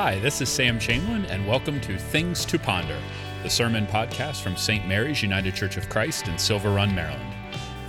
Hi, 0.00 0.20
this 0.20 0.40
is 0.40 0.48
Sam 0.48 0.78
Chamberlain, 0.78 1.24
and 1.24 1.44
welcome 1.44 1.80
to 1.80 1.98
Things 1.98 2.44
to 2.44 2.56
Ponder, 2.56 2.96
the 3.42 3.50
sermon 3.50 3.84
podcast 3.84 4.42
from 4.42 4.56
St. 4.56 4.86
Mary's 4.86 5.24
United 5.24 5.56
Church 5.56 5.76
of 5.76 5.88
Christ 5.88 6.28
in 6.28 6.38
Silver 6.38 6.70
Run, 6.70 6.94
Maryland. 6.94 7.34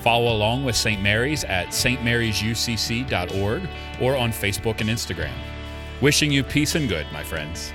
Follow 0.01 0.35
along 0.35 0.65
with 0.65 0.75
St. 0.75 1.03
Mary's 1.03 1.43
at 1.43 1.67
stmarysucc.org 1.67 3.69
or 4.01 4.17
on 4.17 4.31
Facebook 4.31 4.81
and 4.81 4.89
Instagram. 4.89 5.35
Wishing 6.01 6.31
you 6.31 6.43
peace 6.43 6.73
and 6.73 6.89
good, 6.89 7.05
my 7.13 7.23
friends. 7.23 7.71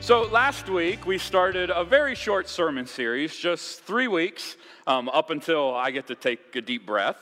So, 0.00 0.22
last 0.22 0.70
week 0.70 1.04
we 1.04 1.18
started 1.18 1.68
a 1.68 1.84
very 1.84 2.14
short 2.14 2.48
sermon 2.48 2.86
series, 2.86 3.36
just 3.36 3.82
three 3.82 4.08
weeks, 4.08 4.56
um, 4.86 5.10
up 5.10 5.28
until 5.28 5.74
I 5.74 5.90
get 5.90 6.06
to 6.06 6.14
take 6.14 6.56
a 6.56 6.62
deep 6.62 6.86
breath. 6.86 7.18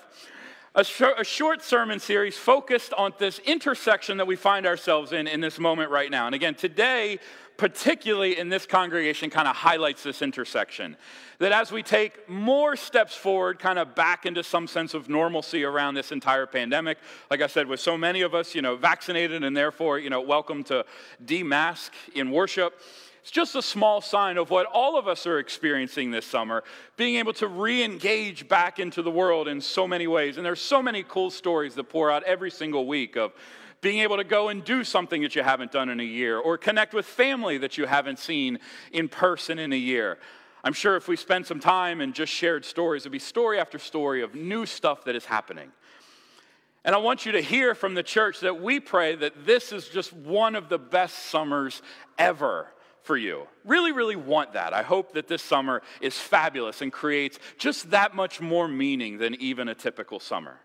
A, 0.75 0.85
sh- 0.85 1.01
a, 1.17 1.25
short 1.25 1.63
sermon 1.63 1.99
series 1.99 2.37
focused 2.37 2.93
on 2.93 3.15
this 3.19 3.39
intersection 3.41 4.19
that 4.19 4.27
we 4.27 4.37
find 4.37 4.67
ourselves 4.67 5.13
in 5.13 5.27
in 5.27 5.41
this 5.41 5.59
moment 5.59 5.91
right 5.91 6.11
now. 6.11 6.27
And 6.27 6.35
again, 6.35 6.55
today, 6.55 7.19
particularly 7.57 8.39
in 8.39 8.51
this 8.51 8.67
congregation, 8.67 9.31
kind 9.31 9.49
of 9.49 9.57
highlights 9.57 10.03
this 10.03 10.21
intersection. 10.21 10.97
That 11.39 11.53
as 11.53 11.73
we 11.73 11.83
take 11.83 12.29
more 12.29 12.77
steps 12.77 13.15
forward, 13.15 13.59
kind 13.59 13.79
of 13.79 13.95
back 13.95 14.27
into 14.27 14.45
some 14.45 14.67
sense 14.67 14.93
of 14.93 15.09
normalcy 15.09 15.65
around 15.65 15.95
this 15.95 16.13
entire 16.13 16.47
pandemic, 16.47 16.99
like 17.31 17.41
I 17.41 17.47
said, 17.47 17.67
with 17.67 17.81
so 17.81 17.97
many 17.97 18.21
of 18.21 18.35
us, 18.35 18.55
you 18.55 18.61
know, 18.61 18.77
vaccinated 18.77 19.43
and 19.43 19.57
therefore, 19.57 19.99
you 19.99 20.11
know, 20.11 20.21
welcome 20.21 20.63
to 20.65 20.85
demask 21.25 21.91
in 22.15 22.31
worship. 22.31 22.79
It's 23.21 23.31
just 23.31 23.55
a 23.57 23.63
small 23.63 24.01
sign 24.01 24.39
of 24.39 24.51
what 24.51 24.67
all 24.67 24.99
of 24.99 25.09
us 25.09 25.27
are 25.27 25.39
experiencing 25.39 26.11
this 26.11 26.25
summer, 26.25 26.65
being 26.97 27.17
able 27.17 27.33
to 27.35 27.47
re 27.47 27.83
engage 27.83 28.49
back 28.49 28.79
into 28.79 29.03
the 29.03 29.11
world 29.11 29.49
in 29.49 29.61
so 29.61 29.87
many 29.87 30.07
ways. 30.07 30.37
And 30.37 30.47
there's 30.47 30.61
so 30.61 30.83
many 30.83 31.03
cool 31.03 31.31
stories 31.31 31.75
that 31.75 31.85
pour 31.85 32.11
out 32.11 32.23
every 32.25 32.51
single 32.51 32.87
week 32.87 33.17
of 33.17 33.33
being 33.81 34.01
able 34.01 34.17
to 34.17 34.25
go 34.25 34.49
and 34.49 34.65
do 34.65 34.83
something 34.83 35.23
that 35.23 35.37
you 35.37 35.43
haven't 35.43 35.73
done 35.73 35.89
in 35.89 36.01
a 36.01 36.05
year, 36.05 36.39
or 36.39 36.59
connect 36.59 36.95
with 36.95 37.07
family 37.07 37.59
that 37.59 37.79
you 37.79 37.87
haven't 37.87 38.19
seen 38.19 38.59
in 38.93 39.09
person 39.09 39.59
in 39.59 39.73
a 39.73 39.77
year. 39.77 40.19
I'm 40.65 40.73
sure 40.73 40.97
if 40.97 41.07
we 41.07 41.17
spent 41.17 41.47
some 41.47 41.61
time 41.61 42.01
and 42.01 42.13
just 42.13 42.33
shared 42.33 42.65
stories, 42.65 43.03
it'd 43.03 43.13
be 43.13 43.21
story 43.21 43.61
after 43.61 43.79
story 43.79 44.23
of 44.23 44.35
new 44.35 44.67
stuff 44.67 45.05
that 45.05 45.15
is 45.15 45.25
happening. 45.25 45.71
And 46.85 46.95
I 46.95 46.99
want 46.99 47.27
you 47.27 47.33
to 47.33 47.41
hear 47.41 47.75
from 47.75 47.95
the 47.95 48.03
church 48.03 48.41
that 48.41 48.61
we 48.61 48.81
pray 48.81 49.15
that 49.15 49.47
this 49.47 49.73
is 49.73 49.89
just 49.89 50.13
one 50.13 50.57
of 50.57 50.69
the 50.69 50.79
best 50.79 51.27
summers 51.27 51.83
ever 52.19 52.69
for 53.09 53.17
you. 53.17 53.47
Really, 53.65 53.91
really 53.91 54.17
want 54.17 54.53
that. 54.53 54.75
I 54.75 54.83
hope 54.83 55.15
that 55.15 55.29
this 55.29 55.41
summer 55.41 55.81
is 56.03 56.19
fabulous 56.19 56.83
and 56.83 56.93
creates 56.93 57.39
just 57.57 57.91
that 57.91 58.15
much 58.15 58.39
more 58.39 58.69
meaning 58.69 59.17
than 59.17 59.35
even 59.37 59.67
a 59.69 59.75
typical 59.75 60.21
summer. 60.21 60.59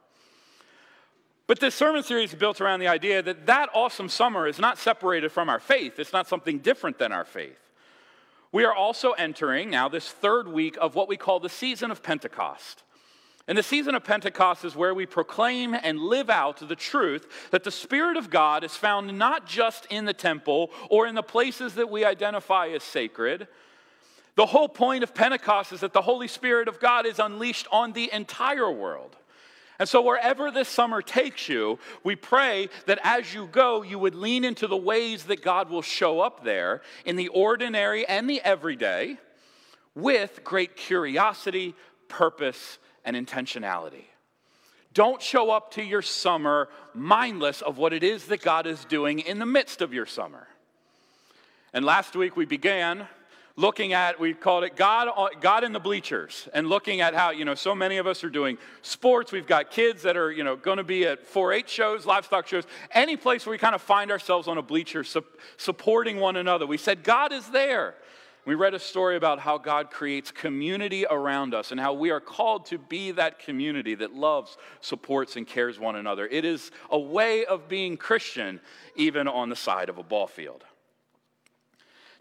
But 1.48 1.62
this 1.62 1.74
sermon 1.74 2.04
series 2.04 2.34
is 2.34 2.36
built 2.38 2.60
around 2.60 2.82
the 2.82 2.90
idea 2.90 3.22
that 3.22 3.46
that 3.46 3.70
awesome 3.74 4.10
summer 4.10 4.46
is 4.46 4.60
not 4.60 4.78
separated 4.78 5.32
from 5.32 5.48
our 5.48 5.62
faith. 5.62 5.98
It's 6.00 6.12
not 6.12 6.28
something 6.28 6.60
different 6.60 7.00
than 7.00 7.14
our 7.14 7.24
faith. 7.24 7.58
We 8.52 8.66
are 8.66 8.76
also 8.76 9.14
entering 9.14 9.70
now 9.70 9.88
this 9.88 10.10
third 10.10 10.50
week 10.50 10.78
of 10.82 10.96
what 10.96 11.08
we 11.08 11.16
call 11.16 11.40
the 11.40 11.48
season 11.48 11.92
of 11.92 12.04
Pentecost. 12.04 12.84
And 13.48 13.58
the 13.58 13.64
season 13.64 13.94
of 13.94 14.06
Pentecost 14.06 14.64
is 14.64 14.76
where 14.76 14.94
we 14.94 15.06
proclaim 15.06 15.74
and 15.74 16.00
live 16.00 16.30
out 16.30 16.66
the 16.66 16.76
truth 16.78 17.28
that 17.52 17.66
the 17.66 17.72
Spirit 17.72 18.16
of 18.16 18.30
God 18.30 18.64
is 18.64 18.76
found 18.76 19.18
not 19.18 19.46
just 19.46 19.86
in 19.88 20.06
the 20.06 20.14
temple 20.14 20.72
or 20.90 21.08
in 21.08 21.16
the 21.16 21.24
places 21.24 21.76
that 21.76 21.90
we 21.90 22.06
identify 22.06 22.68
as 22.70 22.84
sacred. 22.84 23.48
The 24.36 24.46
whole 24.46 24.70
point 24.70 25.04
of 25.04 25.14
Pentecost 25.14 25.74
is 25.74 25.82
that 25.82 25.92
the 25.92 26.02
Holy 26.02 26.30
Spirit 26.30 26.70
of 26.70 26.80
God 26.80 27.06
is 27.06 27.20
unleashed 27.20 27.68
on 27.70 27.92
the 27.92 28.10
entire 28.14 28.72
world. 28.72 29.16
And 29.78 29.90
so, 29.90 30.02
wherever 30.02 30.50
this 30.50 30.70
summer 30.70 31.02
takes 31.02 31.50
you, 31.50 31.80
we 32.04 32.16
pray 32.16 32.70
that 32.86 33.00
as 33.04 33.34
you 33.34 33.48
go, 33.48 33.82
you 33.82 34.00
would 34.00 34.16
lean 34.16 34.46
into 34.46 34.68
the 34.68 34.78
ways 34.78 35.26
that 35.26 35.44
God 35.44 35.70
will 35.70 35.82
show 35.82 36.22
up 36.22 36.44
there 36.44 36.82
in 37.06 37.16
the 37.16 37.28
ordinary 37.28 38.06
and 38.06 38.30
the 38.30 38.40
everyday 38.42 39.18
with 39.96 40.44
great 40.44 40.76
curiosity, 40.78 41.76
purpose, 42.08 42.78
and 43.06 43.16
intentionality. 43.16 44.06
Don't 44.94 45.22
show 45.22 45.50
up 45.50 45.72
to 45.72 45.84
your 45.84 46.02
summer 46.02 46.70
mindless 46.94 47.62
of 47.62 47.78
what 47.78 47.94
it 47.94 48.04
is 48.04 48.26
that 48.26 48.42
God 48.42 48.68
is 48.68 48.86
doing 48.86 49.20
in 49.20 49.40
the 49.40 49.46
midst 49.46 49.82
of 49.82 49.94
your 49.94 50.06
summer. 50.06 50.48
And 51.74 51.84
last 51.84 52.16
week 52.16 52.38
we 52.38 52.46
began 52.46 53.08
looking 53.56 53.94
at, 53.94 54.20
we 54.20 54.34
called 54.34 54.64
it 54.64 54.76
God, 54.76 55.10
God 55.42 55.64
in 55.64 55.74
the 55.74 55.80
bleachers, 55.80 56.48
and 56.54 56.68
looking 56.68 57.02
at 57.02 57.14
how, 57.14 57.32
you 57.32 57.46
know, 57.46 57.56
so 57.56 57.76
many 57.76 57.98
of 57.98 58.08
us 58.08 58.24
are 58.24 58.30
doing 58.30 58.58
sports. 58.82 59.32
We've 59.32 59.46
got 59.46 59.72
kids 59.72 60.04
that 60.04 60.18
are, 60.18 60.32
you 60.32 60.44
know, 60.44 60.56
going 60.56 60.78
to 60.78 60.84
be 60.84 61.06
at 61.06 61.26
4 61.26 61.54
H 61.54 61.70
shows, 61.70 62.06
livestock 62.06 62.48
shows, 62.48 62.64
any 62.92 63.16
place 63.16 63.46
where 63.46 63.52
we 63.52 63.58
kind 63.60 63.76
of 63.76 63.82
find 63.82 64.12
ourselves 64.12 64.48
on 64.48 64.58
a 64.58 64.62
bleacher 64.62 65.04
su- 65.04 65.26
supporting 65.58 66.18
one 66.20 66.36
another. 66.36 66.66
We 66.66 66.78
said, 66.78 67.04
God 67.04 67.32
is 67.32 67.48
there. 67.50 67.96
We 68.46 68.56
read 68.56 68.74
a 68.74 68.80
story 68.80 69.16
about 69.16 69.40
how 69.40 69.58
God 69.58 69.90
creates 69.90 70.30
community 70.30 71.06
around 71.10 71.54
us 71.54 71.72
and 71.72 71.80
how 71.80 71.94
we 71.94 72.12
are 72.12 72.20
called 72.20 72.66
to 72.68 72.78
be 72.78 73.12
that 73.12 73.40
community 73.40 73.96
that 73.96 74.14
loves, 74.14 74.58
supports, 74.82 75.38
and 75.38 75.48
cares 75.48 75.80
one 75.80 75.96
another. 75.96 76.28
It 76.28 76.44
is 76.44 76.72
a 76.90 77.00
way 77.00 77.46
of 77.46 77.70
being 77.70 77.96
Christian, 77.96 78.60
even 78.98 79.30
on 79.30 79.48
the 79.48 79.56
side 79.56 79.88
of 79.88 79.98
a 79.98 80.04
ball 80.04 80.28
field. 80.28 80.66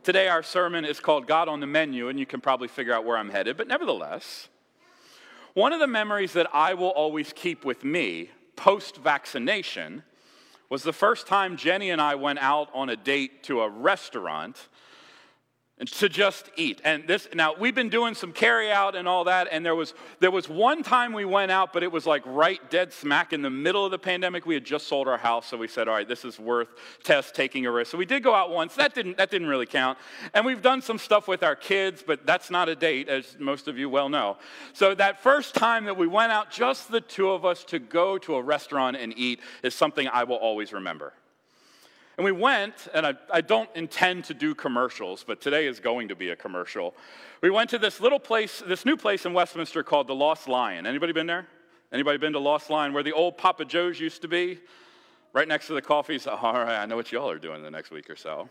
Today, 0.04 0.28
our 0.28 0.44
sermon 0.44 0.84
is 0.84 1.00
called 1.00 1.26
God 1.26 1.48
on 1.48 1.58
the 1.58 1.66
Menu, 1.66 2.08
and 2.08 2.20
you 2.20 2.26
can 2.26 2.40
probably 2.40 2.68
figure 2.68 2.92
out 2.92 3.04
where 3.04 3.16
I'm 3.16 3.30
headed, 3.30 3.56
but 3.56 3.66
nevertheless, 3.66 4.48
one 5.54 5.72
of 5.72 5.80
the 5.80 5.86
memories 5.88 6.32
that 6.34 6.48
I 6.54 6.74
will 6.74 6.88
always 6.88 7.32
keep 7.32 7.64
with 7.64 7.82
me 7.82 8.30
post 8.54 8.96
vaccination 8.96 10.04
was 10.70 10.82
the 10.82 10.92
first 10.92 11.26
time 11.26 11.56
Jenny 11.56 11.90
and 11.90 12.00
I 12.00 12.14
went 12.14 12.38
out 12.38 12.70
on 12.72 12.88
a 12.88 12.96
date 12.96 13.42
to 13.44 13.60
a 13.60 13.68
restaurant 13.68 14.68
to 15.86 16.08
just 16.08 16.50
eat. 16.56 16.80
And 16.84 17.06
this 17.06 17.28
now 17.34 17.54
we've 17.58 17.74
been 17.74 17.88
doing 17.88 18.14
some 18.14 18.32
carry 18.32 18.70
out 18.70 18.94
and 18.94 19.08
all 19.08 19.24
that, 19.24 19.48
and 19.50 19.64
there 19.64 19.74
was 19.74 19.94
there 20.20 20.30
was 20.30 20.48
one 20.48 20.82
time 20.82 21.12
we 21.12 21.24
went 21.24 21.50
out, 21.50 21.72
but 21.72 21.82
it 21.82 21.90
was 21.90 22.06
like 22.06 22.22
right 22.24 22.60
dead 22.70 22.92
smack 22.92 23.32
in 23.32 23.42
the 23.42 23.50
middle 23.50 23.84
of 23.84 23.90
the 23.90 23.98
pandemic. 23.98 24.46
We 24.46 24.54
had 24.54 24.64
just 24.64 24.86
sold 24.86 25.08
our 25.08 25.18
house, 25.18 25.46
so 25.46 25.56
we 25.56 25.68
said, 25.68 25.88
all 25.88 25.94
right, 25.94 26.06
this 26.06 26.24
is 26.24 26.38
worth 26.38 26.68
test 27.02 27.34
taking 27.34 27.66
a 27.66 27.70
risk. 27.70 27.90
So 27.90 27.98
we 27.98 28.06
did 28.06 28.22
go 28.22 28.34
out 28.34 28.50
once. 28.50 28.74
That 28.74 28.94
didn't 28.94 29.16
that 29.16 29.30
didn't 29.30 29.48
really 29.48 29.66
count. 29.66 29.98
And 30.34 30.44
we've 30.44 30.62
done 30.62 30.82
some 30.82 30.98
stuff 30.98 31.28
with 31.28 31.42
our 31.42 31.56
kids, 31.56 32.02
but 32.06 32.26
that's 32.26 32.50
not 32.50 32.68
a 32.68 32.76
date, 32.76 33.08
as 33.08 33.36
most 33.38 33.68
of 33.68 33.78
you 33.78 33.88
well 33.88 34.08
know. 34.08 34.38
So 34.72 34.94
that 34.94 35.22
first 35.22 35.54
time 35.54 35.84
that 35.86 35.96
we 35.96 36.06
went 36.06 36.32
out, 36.32 36.50
just 36.50 36.90
the 36.90 37.00
two 37.00 37.30
of 37.30 37.44
us 37.44 37.64
to 37.64 37.78
go 37.78 38.18
to 38.18 38.36
a 38.36 38.42
restaurant 38.42 38.96
and 38.96 39.12
eat, 39.16 39.40
is 39.62 39.74
something 39.74 40.08
I 40.08 40.24
will 40.24 40.36
always 40.36 40.72
remember. 40.72 41.12
And 42.18 42.24
we 42.24 42.32
went, 42.32 42.88
and 42.92 43.06
I, 43.06 43.14
I, 43.32 43.40
don't 43.40 43.70
intend 43.74 44.24
to 44.24 44.34
do 44.34 44.54
commercials, 44.54 45.24
but 45.26 45.40
today 45.40 45.66
is 45.66 45.80
going 45.80 46.08
to 46.08 46.14
be 46.14 46.28
a 46.28 46.36
commercial. 46.36 46.94
We 47.40 47.48
went 47.48 47.70
to 47.70 47.78
this 47.78 48.00
little 48.00 48.20
place, 48.20 48.62
this 48.66 48.84
new 48.84 48.98
place 48.98 49.24
in 49.24 49.32
Westminster 49.32 49.82
called 49.82 50.08
the 50.08 50.14
Lost 50.14 50.46
Lion. 50.46 50.86
Anybody 50.86 51.14
been 51.14 51.26
there? 51.26 51.46
Anybody 51.90 52.18
been 52.18 52.34
to 52.34 52.38
Lost 52.38 52.68
Lion 52.68 52.92
where 52.92 53.02
the 53.02 53.12
old 53.12 53.38
Papa 53.38 53.64
Joe's 53.64 53.98
used 53.98 54.20
to 54.22 54.28
be? 54.28 54.60
Right 55.32 55.48
next 55.48 55.68
to 55.68 55.72
the 55.74 55.80
coffees. 55.80 56.26
All 56.26 56.52
right, 56.52 56.82
I 56.82 56.86
know 56.86 56.96
what 56.96 57.10
y'all 57.12 57.30
are 57.30 57.38
doing 57.38 57.62
the 57.62 57.70
next 57.70 57.90
week 57.90 58.10
or 58.10 58.16
so. 58.16 58.48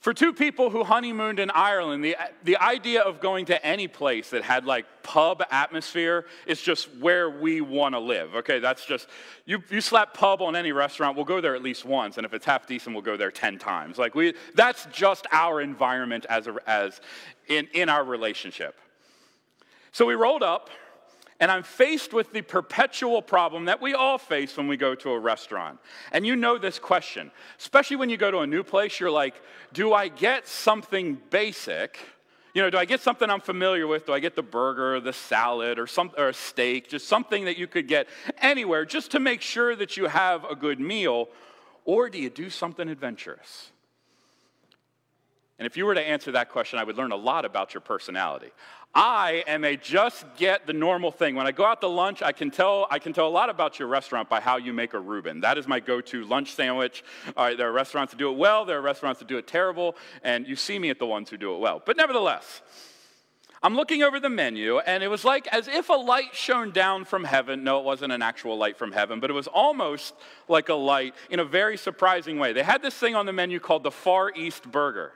For 0.00 0.14
two 0.14 0.32
people 0.32 0.70
who 0.70 0.82
honeymooned 0.82 1.38
in 1.38 1.50
Ireland, 1.50 2.02
the, 2.02 2.16
the 2.42 2.56
idea 2.56 3.02
of 3.02 3.20
going 3.20 3.44
to 3.46 3.64
any 3.64 3.86
place 3.86 4.30
that 4.30 4.42
had 4.42 4.64
like 4.64 4.86
pub 5.02 5.42
atmosphere 5.50 6.24
is 6.46 6.58
just 6.58 6.88
where 6.96 7.28
we 7.28 7.60
want 7.60 7.94
to 7.94 7.98
live. 7.98 8.34
Okay, 8.36 8.60
that's 8.60 8.86
just, 8.86 9.08
you, 9.44 9.62
you 9.68 9.82
slap 9.82 10.14
pub 10.14 10.40
on 10.40 10.56
any 10.56 10.72
restaurant, 10.72 11.16
we'll 11.16 11.26
go 11.26 11.42
there 11.42 11.54
at 11.54 11.62
least 11.62 11.84
once. 11.84 12.16
And 12.16 12.24
if 12.24 12.32
it's 12.32 12.46
half 12.46 12.66
decent, 12.66 12.94
we'll 12.94 13.02
go 13.02 13.18
there 13.18 13.30
10 13.30 13.58
times. 13.58 13.98
Like 13.98 14.14
we, 14.14 14.32
that's 14.54 14.86
just 14.86 15.26
our 15.32 15.60
environment 15.60 16.24
as, 16.30 16.46
a, 16.46 16.56
as 16.66 17.02
in, 17.48 17.68
in 17.74 17.90
our 17.90 18.02
relationship. 18.02 18.80
So 19.92 20.06
we 20.06 20.14
rolled 20.14 20.42
up 20.42 20.70
and 21.40 21.50
I'm 21.50 21.62
faced 21.62 22.12
with 22.12 22.32
the 22.32 22.42
perpetual 22.42 23.22
problem 23.22 23.64
that 23.64 23.80
we 23.80 23.94
all 23.94 24.18
face 24.18 24.56
when 24.56 24.68
we 24.68 24.76
go 24.76 24.94
to 24.96 25.10
a 25.10 25.18
restaurant. 25.18 25.78
And 26.12 26.26
you 26.26 26.36
know 26.36 26.58
this 26.58 26.78
question, 26.78 27.30
especially 27.58 27.96
when 27.96 28.10
you 28.10 28.18
go 28.18 28.30
to 28.30 28.40
a 28.40 28.46
new 28.46 28.62
place, 28.62 29.00
you're 29.00 29.10
like, 29.10 29.34
do 29.72 29.94
I 29.94 30.08
get 30.08 30.46
something 30.46 31.18
basic? 31.30 31.98
You 32.52 32.60
know, 32.60 32.68
do 32.68 32.76
I 32.76 32.84
get 32.84 33.00
something 33.00 33.30
I'm 33.30 33.40
familiar 33.40 33.86
with? 33.86 34.06
Do 34.06 34.12
I 34.12 34.20
get 34.20 34.36
the 34.36 34.42
burger, 34.42 35.00
the 35.00 35.14
salad, 35.14 35.78
or, 35.78 35.86
some, 35.86 36.10
or 36.18 36.28
a 36.28 36.34
steak? 36.34 36.90
Just 36.90 37.08
something 37.08 37.46
that 37.46 37.56
you 37.56 37.66
could 37.66 37.88
get 37.88 38.06
anywhere 38.38 38.84
just 38.84 39.12
to 39.12 39.20
make 39.20 39.40
sure 39.40 39.74
that 39.76 39.96
you 39.96 40.06
have 40.06 40.44
a 40.44 40.54
good 40.54 40.78
meal? 40.78 41.28
Or 41.86 42.10
do 42.10 42.18
you 42.18 42.28
do 42.28 42.50
something 42.50 42.86
adventurous? 42.88 43.70
And 45.58 45.66
if 45.66 45.76
you 45.76 45.84
were 45.84 45.94
to 45.94 46.02
answer 46.02 46.32
that 46.32 46.48
question, 46.48 46.78
I 46.78 46.84
would 46.84 46.96
learn 46.96 47.12
a 47.12 47.16
lot 47.16 47.44
about 47.44 47.74
your 47.74 47.82
personality. 47.82 48.50
I 48.94 49.44
am 49.46 49.64
a 49.64 49.76
just 49.76 50.26
get 50.36 50.66
the 50.66 50.72
normal 50.72 51.12
thing. 51.12 51.36
When 51.36 51.46
I 51.46 51.52
go 51.52 51.64
out 51.64 51.80
to 51.82 51.86
lunch, 51.86 52.22
I 52.22 52.32
can 52.32 52.50
tell 52.50 52.88
I 52.90 52.98
can 52.98 53.12
tell 53.12 53.28
a 53.28 53.30
lot 53.30 53.48
about 53.48 53.78
your 53.78 53.86
restaurant 53.86 54.28
by 54.28 54.40
how 54.40 54.56
you 54.56 54.72
make 54.72 54.94
a 54.94 54.98
Reuben. 54.98 55.40
That 55.40 55.58
is 55.58 55.68
my 55.68 55.78
go-to 55.78 56.24
lunch 56.24 56.54
sandwich. 56.54 57.04
All 57.36 57.44
right, 57.44 57.56
there 57.56 57.68
are 57.68 57.72
restaurants 57.72 58.12
that 58.12 58.18
do 58.18 58.32
it 58.32 58.36
well, 58.36 58.64
there 58.64 58.78
are 58.78 58.82
restaurants 58.82 59.20
that 59.20 59.28
do 59.28 59.38
it 59.38 59.46
terrible, 59.46 59.94
and 60.24 60.46
you 60.46 60.56
see 60.56 60.78
me 60.78 60.90
at 60.90 60.98
the 60.98 61.06
ones 61.06 61.30
who 61.30 61.36
do 61.36 61.54
it 61.54 61.60
well. 61.60 61.80
But 61.84 61.96
nevertheless, 61.96 62.62
I'm 63.62 63.76
looking 63.76 64.02
over 64.02 64.18
the 64.18 64.28
menu, 64.28 64.78
and 64.78 65.04
it 65.04 65.08
was 65.08 65.24
like 65.24 65.46
as 65.48 65.68
if 65.68 65.88
a 65.88 65.92
light 65.92 66.34
shone 66.34 66.72
down 66.72 67.04
from 67.04 67.22
heaven. 67.22 67.62
No, 67.62 67.78
it 67.78 67.84
wasn't 67.84 68.10
an 68.10 68.22
actual 68.22 68.58
light 68.58 68.76
from 68.76 68.90
heaven, 68.90 69.20
but 69.20 69.30
it 69.30 69.34
was 69.34 69.46
almost 69.46 70.14
like 70.48 70.68
a 70.68 70.74
light 70.74 71.14
in 71.28 71.38
a 71.38 71.44
very 71.44 71.76
surprising 71.76 72.40
way. 72.40 72.52
They 72.52 72.64
had 72.64 72.82
this 72.82 72.94
thing 72.94 73.14
on 73.14 73.26
the 73.26 73.32
menu 73.32 73.60
called 73.60 73.84
the 73.84 73.92
Far 73.92 74.32
East 74.34 74.68
Burger. 74.72 75.12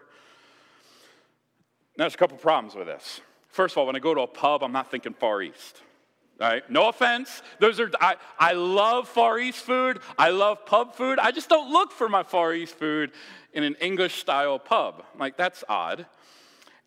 Now, 1.97 2.05
there's 2.05 2.15
a 2.15 2.19
couple 2.19 2.37
problems 2.37 2.77
with 2.77 2.87
this. 2.87 3.21
First 3.55 3.75
of 3.75 3.79
all, 3.79 3.87
when 3.87 3.95
I 3.95 4.01
go 4.01 4.13
to 4.15 4.23
a 4.23 4.27
pub, 4.27 4.65
I'm 4.65 4.73
not 4.73 4.91
thinking 4.91 5.15
Far 5.15 5.41
East. 5.41 5.81
Right, 6.41 6.69
no 6.69 6.89
offense. 6.89 7.41
Those 7.61 7.79
are 7.79 7.89
I, 8.01 8.17
I 8.37 8.55
love 8.55 9.09
Far 9.09 9.39
East 9.39 9.61
food. 9.61 10.01
I 10.19 10.31
love 10.31 10.67
pub 10.67 10.97
food. 10.97 11.21
I 11.21 11.31
just 11.31 11.49
don't 11.49 11.71
look 11.71 11.93
for 11.93 12.09
my 12.09 12.25
Far 12.25 12.53
East 12.53 12.75
food 12.75 13.13
in 13.53 13.63
an 13.63 13.77
English 13.81 14.17
style 14.17 14.59
pub. 14.59 15.05
like 15.17 15.37
that's 15.37 15.63
odd. 15.69 16.07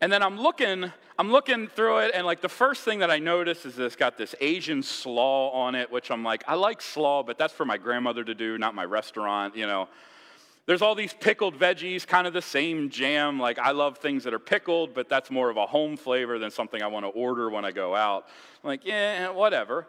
And 0.02 0.12
then 0.12 0.22
I'm 0.22 0.38
looking, 0.38 0.92
I'm 1.18 1.32
looking 1.32 1.68
through 1.68 2.00
it, 2.00 2.10
and 2.12 2.26
like 2.26 2.42
the 2.42 2.50
first 2.50 2.82
thing 2.82 2.98
that 2.98 3.10
I 3.10 3.18
notice 3.18 3.64
is 3.64 3.74
this 3.74 3.96
got 3.96 4.18
this 4.18 4.34
Asian 4.38 4.82
slaw 4.82 5.50
on 5.52 5.74
it, 5.74 5.90
which 5.90 6.10
I'm 6.10 6.22
like, 6.22 6.44
I 6.46 6.54
like 6.54 6.82
slaw, 6.82 7.22
but 7.22 7.38
that's 7.38 7.54
for 7.54 7.64
my 7.64 7.78
grandmother 7.78 8.24
to 8.24 8.34
do, 8.34 8.58
not 8.58 8.74
my 8.74 8.84
restaurant, 8.84 9.56
you 9.56 9.66
know. 9.66 9.88
There's 10.68 10.82
all 10.82 10.94
these 10.94 11.14
pickled 11.14 11.58
veggies, 11.58 12.06
kind 12.06 12.26
of 12.26 12.34
the 12.34 12.42
same 12.42 12.90
jam. 12.90 13.40
Like, 13.40 13.58
I 13.58 13.70
love 13.70 13.96
things 13.96 14.22
that 14.24 14.34
are 14.34 14.38
pickled, 14.38 14.92
but 14.92 15.08
that's 15.08 15.30
more 15.30 15.48
of 15.48 15.56
a 15.56 15.64
home 15.64 15.96
flavor 15.96 16.38
than 16.38 16.50
something 16.50 16.82
I 16.82 16.88
want 16.88 17.06
to 17.06 17.08
order 17.08 17.48
when 17.48 17.64
I 17.64 17.72
go 17.72 17.96
out. 17.96 18.26
I'm 18.62 18.68
like, 18.68 18.84
yeah, 18.84 19.30
whatever. 19.30 19.86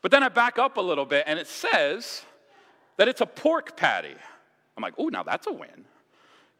But 0.00 0.10
then 0.10 0.22
I 0.22 0.30
back 0.30 0.58
up 0.58 0.78
a 0.78 0.80
little 0.80 1.04
bit, 1.04 1.24
and 1.26 1.38
it 1.38 1.46
says 1.46 2.22
that 2.96 3.08
it's 3.08 3.20
a 3.20 3.26
pork 3.26 3.76
patty. 3.76 4.14
I'm 4.74 4.80
like, 4.80 4.94
oh, 4.96 5.08
now 5.08 5.22
that's 5.22 5.46
a 5.46 5.52
win. 5.52 5.84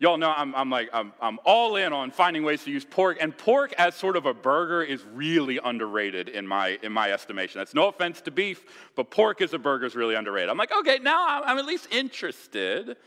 Y'all 0.00 0.18
know 0.18 0.34
I'm, 0.36 0.54
I'm 0.54 0.68
like, 0.68 0.90
I'm, 0.92 1.14
I'm 1.18 1.38
all 1.46 1.76
in 1.76 1.94
on 1.94 2.10
finding 2.10 2.42
ways 2.42 2.64
to 2.64 2.70
use 2.70 2.84
pork. 2.84 3.16
And 3.22 3.34
pork 3.34 3.72
as 3.78 3.94
sort 3.94 4.18
of 4.18 4.26
a 4.26 4.34
burger 4.34 4.82
is 4.82 5.02
really 5.14 5.58
underrated 5.64 6.28
in 6.28 6.46
my, 6.46 6.78
in 6.82 6.92
my 6.92 7.10
estimation. 7.10 7.58
That's 7.58 7.72
no 7.72 7.88
offense 7.88 8.20
to 8.20 8.30
beef, 8.30 8.66
but 8.96 9.10
pork 9.10 9.40
as 9.40 9.54
a 9.54 9.58
burger 9.58 9.86
is 9.86 9.96
really 9.96 10.14
underrated. 10.14 10.50
I'm 10.50 10.58
like, 10.58 10.72
okay, 10.80 10.98
now 10.98 11.42
I'm 11.42 11.56
at 11.56 11.64
least 11.64 11.88
interested 11.90 12.98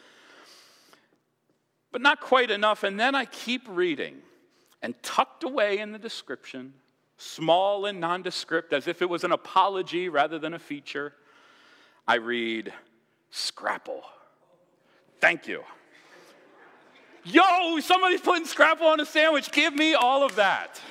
but 1.93 2.01
not 2.01 2.19
quite 2.19 2.51
enough. 2.51 2.83
And 2.83 2.99
then 2.99 3.15
I 3.15 3.23
keep 3.23 3.61
reading, 3.69 4.17
and 4.81 5.01
tucked 5.01 5.45
away 5.45 5.77
in 5.77 5.93
the 5.93 5.99
description, 5.99 6.73
small 7.17 7.85
and 7.85 8.01
nondescript, 8.01 8.73
as 8.73 8.87
if 8.87 9.01
it 9.01 9.09
was 9.09 9.23
an 9.23 9.31
apology 9.31 10.09
rather 10.09 10.37
than 10.37 10.53
a 10.53 10.59
feature, 10.59 11.13
I 12.05 12.15
read 12.15 12.73
scrapple. 13.29 14.03
Thank 15.21 15.47
you. 15.47 15.63
Yo, 17.23 17.79
somebody's 17.79 18.19
putting 18.19 18.45
scrapple 18.45 18.87
on 18.87 18.99
a 18.99 19.05
sandwich. 19.05 19.51
Give 19.51 19.73
me 19.73 19.93
all 19.93 20.25
of 20.25 20.35
that. 20.35 20.81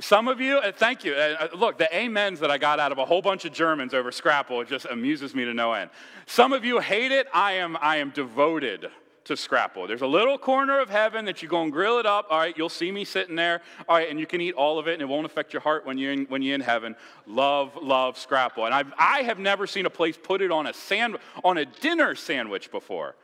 Some 0.00 0.28
of 0.28 0.40
you, 0.40 0.58
uh, 0.58 0.72
thank 0.72 1.04
you. 1.04 1.14
Uh, 1.14 1.48
uh, 1.52 1.56
look, 1.56 1.78
the 1.78 1.88
amens 1.96 2.40
that 2.40 2.50
I 2.50 2.58
got 2.58 2.78
out 2.78 2.92
of 2.92 2.98
a 2.98 3.04
whole 3.04 3.22
bunch 3.22 3.44
of 3.44 3.52
Germans 3.52 3.94
over 3.94 4.12
Scrapple 4.12 4.62
just 4.64 4.86
amuses 4.90 5.34
me 5.34 5.44
to 5.44 5.54
no 5.54 5.72
end. 5.72 5.90
Some 6.26 6.52
of 6.52 6.64
you 6.64 6.80
hate 6.80 7.10
it. 7.10 7.26
I 7.32 7.52
am, 7.52 7.78
I 7.80 7.96
am 7.96 8.10
devoted 8.10 8.90
to 9.28 9.36
Scrapple. 9.36 9.86
There's 9.86 10.02
a 10.02 10.06
little 10.06 10.36
corner 10.36 10.80
of 10.80 10.90
heaven 10.90 11.24
that 11.26 11.42
you 11.42 11.48
go 11.48 11.62
and 11.62 11.70
grill 11.70 11.98
it 11.98 12.06
up. 12.06 12.26
All 12.30 12.38
right, 12.38 12.56
you'll 12.56 12.68
see 12.68 12.90
me 12.90 13.04
sitting 13.04 13.36
there. 13.36 13.62
All 13.88 13.96
right, 13.96 14.10
and 14.10 14.18
you 14.18 14.26
can 14.26 14.40
eat 14.40 14.54
all 14.54 14.78
of 14.78 14.88
it, 14.88 14.94
and 14.94 15.02
it 15.02 15.08
won't 15.08 15.26
affect 15.26 15.52
your 15.52 15.62
heart 15.62 15.86
when 15.86 15.96
you're 15.96 16.12
in, 16.12 16.24
when 16.26 16.42
you're 16.42 16.54
in 16.54 16.60
heaven. 16.60 16.96
Love, 17.26 17.76
love 17.80 18.18
Scrapple. 18.18 18.64
And 18.64 18.74
I've, 18.74 18.92
I 18.98 19.22
have 19.22 19.38
never 19.38 19.66
seen 19.66 19.86
a 19.86 19.90
place 19.90 20.18
put 20.20 20.42
it 20.42 20.50
on 20.50 20.66
a 20.66 20.74
sand, 20.74 21.16
on 21.44 21.58
a 21.58 21.64
dinner 21.64 22.14
sandwich 22.14 22.70
before. 22.70 23.14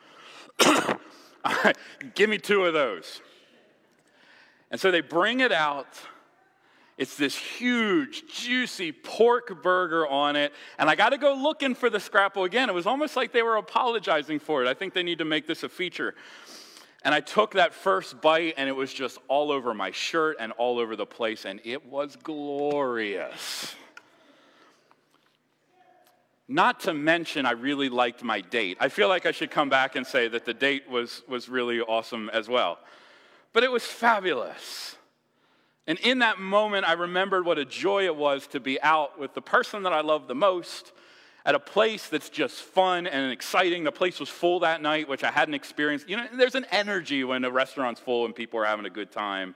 Give 2.14 2.30
me 2.30 2.38
two 2.38 2.64
of 2.64 2.74
those. 2.74 3.20
And 4.70 4.80
so 4.80 4.90
they 4.90 5.00
bring 5.00 5.40
it 5.40 5.52
out 5.52 5.86
it's 6.96 7.16
this 7.16 7.36
huge, 7.36 8.24
juicy 8.32 8.92
pork 8.92 9.62
burger 9.62 10.06
on 10.06 10.36
it. 10.36 10.52
And 10.78 10.88
I 10.88 10.94
got 10.94 11.10
to 11.10 11.18
go 11.18 11.34
looking 11.34 11.74
for 11.74 11.90
the 11.90 11.98
scrapple 11.98 12.44
again. 12.44 12.68
It 12.68 12.74
was 12.74 12.86
almost 12.86 13.16
like 13.16 13.32
they 13.32 13.42
were 13.42 13.56
apologizing 13.56 14.38
for 14.38 14.62
it. 14.62 14.68
I 14.68 14.74
think 14.74 14.94
they 14.94 15.02
need 15.02 15.18
to 15.18 15.24
make 15.24 15.46
this 15.46 15.64
a 15.64 15.68
feature. 15.68 16.14
And 17.04 17.14
I 17.14 17.20
took 17.20 17.54
that 17.54 17.74
first 17.74 18.22
bite, 18.22 18.54
and 18.56 18.68
it 18.68 18.72
was 18.72 18.92
just 18.92 19.18
all 19.28 19.50
over 19.50 19.74
my 19.74 19.90
shirt 19.90 20.36
and 20.40 20.52
all 20.52 20.78
over 20.78 20.96
the 20.96 21.04
place, 21.04 21.44
and 21.44 21.60
it 21.62 21.84
was 21.84 22.16
glorious. 22.16 23.74
Not 26.48 26.80
to 26.80 26.94
mention, 26.94 27.44
I 27.44 27.52
really 27.52 27.88
liked 27.88 28.22
my 28.22 28.40
date. 28.40 28.78
I 28.80 28.88
feel 28.88 29.08
like 29.08 29.26
I 29.26 29.32
should 29.32 29.50
come 29.50 29.68
back 29.68 29.96
and 29.96 30.06
say 30.06 30.28
that 30.28 30.44
the 30.44 30.54
date 30.54 30.88
was, 30.88 31.22
was 31.28 31.48
really 31.48 31.80
awesome 31.80 32.30
as 32.30 32.48
well. 32.48 32.78
But 33.52 33.64
it 33.64 33.70
was 33.70 33.84
fabulous. 33.84 34.96
And 35.86 35.98
in 36.00 36.20
that 36.20 36.38
moment, 36.38 36.88
I 36.88 36.92
remembered 36.92 37.44
what 37.44 37.58
a 37.58 37.64
joy 37.64 38.04
it 38.04 38.16
was 38.16 38.46
to 38.48 38.60
be 38.60 38.80
out 38.80 39.18
with 39.18 39.34
the 39.34 39.42
person 39.42 39.82
that 39.82 39.92
I 39.92 40.00
love 40.00 40.28
the 40.28 40.34
most 40.34 40.92
at 41.44 41.54
a 41.54 41.58
place 41.58 42.08
that's 42.08 42.30
just 42.30 42.56
fun 42.62 43.06
and 43.06 43.30
exciting. 43.30 43.84
The 43.84 43.92
place 43.92 44.18
was 44.18 44.30
full 44.30 44.60
that 44.60 44.80
night, 44.80 45.08
which 45.08 45.22
I 45.22 45.30
hadn't 45.30 45.54
experienced. 45.54 46.08
You 46.08 46.16
know, 46.16 46.26
there's 46.32 46.54
an 46.54 46.66
energy 46.70 47.22
when 47.22 47.44
a 47.44 47.50
restaurant's 47.50 48.00
full 48.00 48.24
and 48.24 48.34
people 48.34 48.58
are 48.60 48.64
having 48.64 48.86
a 48.86 48.90
good 48.90 49.12
time. 49.12 49.54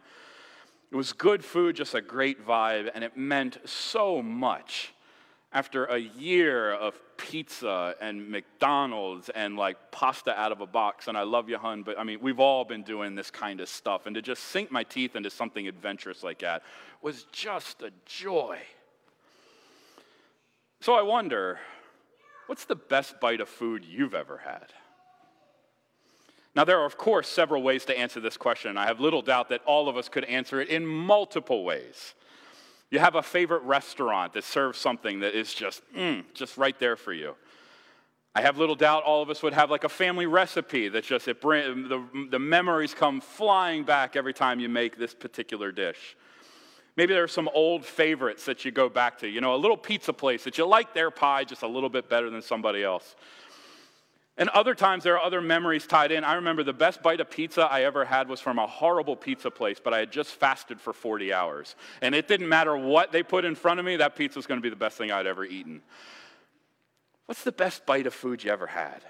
It 0.91 0.97
was 0.97 1.13
good 1.13 1.43
food, 1.45 1.77
just 1.77 1.95
a 1.95 2.01
great 2.03 2.47
vibe, 2.47 2.91
and 2.95 3.03
it 3.03 3.17
meant 3.17 3.59
so 3.65 4.21
much 4.23 4.93
after 5.53 5.87
a 5.87 5.99
year 5.99 6.75
of 6.75 7.01
pizza 7.17 7.95
and 8.01 8.29
McDonald's 8.29 9.31
and 9.31 9.57
like 9.57 9.77
pasta 9.91 10.39
out 10.39 10.53
of 10.53 10.61
a 10.61 10.67
box, 10.67 11.09
and 11.09 11.17
I 11.17 11.23
love 11.23 11.49
you, 11.49 11.59
hun, 11.59 11.83
but 11.83 11.99
I 11.99 12.05
mean, 12.05 12.19
we've 12.21 12.41
all 12.41 12.65
been 12.65 12.83
doing 12.83 13.15
this 13.15 13.31
kind 13.31 13.61
of 13.61 13.69
stuff, 13.69 14.07
and 14.07 14.15
to 14.15 14.23
just 14.23 14.45
sink 14.45 14.71
my 14.71 14.83
teeth 14.83 15.17
into 15.17 15.31
something 15.31 15.67
adventurous 15.67 16.23
like 16.23 16.41
that 16.41 16.63
was 17.01 17.25
just 17.33 17.83
a 17.83 17.91
joy. 18.05 18.59
So 20.81 20.95
I 20.95 21.03
wonder, 21.03 21.59
what's 22.47 22.65
the 22.65 22.77
best 22.77 23.19
bite 23.21 23.41
of 23.41 23.49
food 23.49 23.85
you've 23.85 24.15
ever 24.15 24.39
had? 24.39 24.73
Now, 26.55 26.65
there 26.65 26.81
are, 26.81 26.87
of 26.87 26.99
course, 26.99 27.29
several 27.29 27.63
ways 27.63 27.85
to 27.87 27.99
answer 27.99 28.21
this 28.21 28.37
question. 28.37 28.77
I 28.77 28.87
have 28.87 29.01
little 29.01 29.23
doubt 29.23 29.49
that 29.51 29.63
all 29.65 29.89
of 29.89 29.97
us 29.97 30.09
could 30.09 30.25
answer 30.25 30.61
it 30.61 30.69
in 30.69 30.85
multiple 30.87 31.65
ways. 31.65 32.15
You 32.91 32.99
have 32.99 33.15
a 33.17 33.23
favorite 33.23 33.63
restaurant 33.63 34.33
that 34.33 34.45
serves 34.45 34.79
something 34.79 35.21
that 35.21 35.35
is 35.35 35.53
just, 35.53 35.83
mm, 35.95 36.25
just 36.33 36.57
right 36.57 36.79
there 36.79 36.97
for 36.97 37.13
you. 37.13 37.35
I 38.35 38.41
have 38.41 38.57
little 38.57 38.77
doubt 38.77 39.03
all 39.03 39.21
of 39.21 39.31
us 39.31 39.43
would 39.43 39.53
have 39.53 39.71
like 39.71 39.85
a 39.85 39.89
family 39.89 40.27
recipe 40.27 40.89
that 40.89 41.05
just, 41.05 41.29
it 41.29 41.41
bring, 41.41 41.89
the, 41.89 42.07
the 42.31 42.39
memories 42.39 42.95
come 42.95 43.21
flying 43.21 43.85
back 43.85 44.17
every 44.17 44.33
time 44.33 44.61
you 44.61 44.69
make 44.69 44.97
this 44.97 45.15
particular 45.15 45.73
dish. 45.73 46.17
Maybe 46.97 47.15
there 47.15 47.25
are 47.25 47.29
some 47.29 47.49
old 47.53 47.85
favorites 47.85 48.45
that 48.47 48.65
you 48.65 48.71
go 48.71 48.89
back 48.89 49.19
to. 49.19 49.29
You 49.29 49.41
know, 49.41 49.55
a 49.55 49.57
little 49.57 49.77
pizza 49.77 50.13
place 50.13 50.45
that 50.45 50.59
you 50.59 50.67
like 50.67 50.95
their 50.95 51.11
pie 51.11 51.45
just 51.45 51.63
a 51.63 51.69
little 51.69 51.89
bit 51.89 52.09
better 52.09 52.31
than 52.31 52.43
somebody 52.43 52.83
else. 52.83 53.17
And 54.39 54.49
other 54.51 54.77
times 54.77 55.03
there 55.03 55.15
are 55.15 55.25
other 55.25 55.41
memories 55.41 55.85
tied 55.85 56.13
in. 56.13 56.23
I 56.23 56.35
remember 56.35 56.63
the 56.63 56.73
best 56.73 57.03
bite 57.03 57.21
of 57.21 57.29
pizza 57.29 57.63
I 57.63 57.83
ever 57.83 58.05
had 58.05 58.29
was 58.29 58.41
from 58.41 58.61
a 58.61 58.69
horrible 58.69 59.17
pizza 59.17 59.51
place, 59.51 59.81
but 59.83 59.93
I 59.93 59.99
had 59.99 60.13
just 60.13 60.31
fasted 60.31 60.81
for 60.81 60.93
40 60.93 61.33
hours. 61.33 61.75
And 62.01 62.15
it 62.15 62.29
didn't 62.29 62.49
matter 62.49 62.77
what 62.77 63.11
they 63.11 63.25
put 63.25 63.45
in 63.45 63.57
front 63.57 63.81
of 63.81 63.87
me, 63.87 63.97
that 63.97 64.15
pizza 64.15 64.39
was 64.39 64.47
going 64.47 64.59
to 64.59 64.63
be 64.63 64.71
the 64.71 64.77
best 64.77 64.97
thing 64.97 65.11
I'd 65.11 65.27
ever 65.27 65.45
eaten. 65.45 65.83
What's 67.27 67.43
the 67.43 67.53
best 67.53 67.85
bite 67.85 68.07
of 68.07 68.15
food 68.15 68.45
you 68.45 68.53
ever 68.53 68.69
had? 68.69 69.03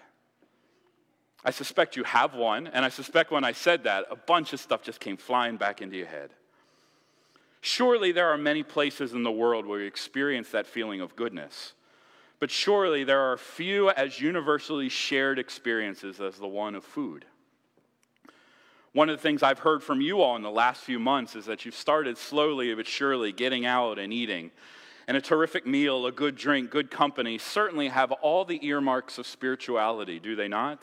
I 1.44 1.50
suspect 1.50 1.94
you 1.94 2.04
have 2.04 2.34
one, 2.34 2.66
and 2.66 2.84
I 2.84 2.88
suspect 2.88 3.30
when 3.30 3.44
I 3.44 3.52
said 3.52 3.84
that, 3.84 4.06
a 4.10 4.16
bunch 4.16 4.54
of 4.54 4.60
stuff 4.60 4.82
just 4.82 4.98
came 4.98 5.18
flying 5.18 5.56
back 5.56 5.82
into 5.82 5.96
your 5.96 6.06
head. 6.06 6.30
Surely 7.60 8.12
there 8.12 8.28
are 8.30 8.38
many 8.38 8.62
places 8.62 9.12
in 9.12 9.24
the 9.24 9.30
world 9.30 9.66
where 9.66 9.80
you 9.80 9.86
experience 9.86 10.50
that 10.50 10.66
feeling 10.66 11.00
of 11.00 11.14
goodness. 11.16 11.74
But 12.40 12.50
surely 12.50 13.04
there 13.04 13.20
are 13.20 13.36
few 13.36 13.90
as 13.90 14.20
universally 14.20 14.88
shared 14.88 15.38
experiences 15.38 16.20
as 16.20 16.36
the 16.36 16.46
one 16.46 16.74
of 16.74 16.84
food. 16.84 17.24
One 18.92 19.08
of 19.08 19.16
the 19.16 19.22
things 19.22 19.42
I've 19.42 19.58
heard 19.58 19.82
from 19.82 20.00
you 20.00 20.20
all 20.20 20.36
in 20.36 20.42
the 20.42 20.50
last 20.50 20.82
few 20.82 20.98
months 20.98 21.36
is 21.36 21.46
that 21.46 21.64
you've 21.64 21.74
started 21.74 22.16
slowly 22.16 22.74
but 22.74 22.86
surely 22.86 23.32
getting 23.32 23.66
out 23.66 23.98
and 23.98 24.12
eating. 24.12 24.50
And 25.06 25.16
a 25.16 25.20
terrific 25.20 25.66
meal, 25.66 26.06
a 26.06 26.12
good 26.12 26.36
drink, 26.36 26.70
good 26.70 26.90
company 26.90 27.38
certainly 27.38 27.88
have 27.88 28.12
all 28.12 28.44
the 28.44 28.64
earmarks 28.66 29.18
of 29.18 29.26
spirituality, 29.26 30.18
do 30.18 30.36
they 30.36 30.48
not? 30.48 30.82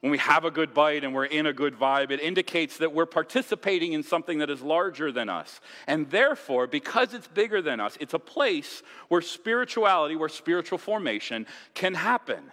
When 0.00 0.12
we 0.12 0.18
have 0.18 0.44
a 0.44 0.50
good 0.52 0.74
bite 0.74 1.02
and 1.02 1.12
we're 1.12 1.24
in 1.24 1.46
a 1.46 1.52
good 1.52 1.74
vibe, 1.76 2.12
it 2.12 2.20
indicates 2.20 2.76
that 2.76 2.92
we're 2.92 3.06
participating 3.06 3.94
in 3.94 4.04
something 4.04 4.38
that 4.38 4.48
is 4.48 4.62
larger 4.62 5.10
than 5.10 5.28
us. 5.28 5.60
And 5.88 6.08
therefore, 6.08 6.68
because 6.68 7.14
it's 7.14 7.26
bigger 7.26 7.60
than 7.60 7.80
us, 7.80 7.96
it's 8.00 8.14
a 8.14 8.18
place 8.20 8.82
where 9.08 9.20
spirituality, 9.20 10.14
where 10.14 10.28
spiritual 10.28 10.78
formation 10.78 11.46
can 11.74 11.94
happen. 11.94 12.52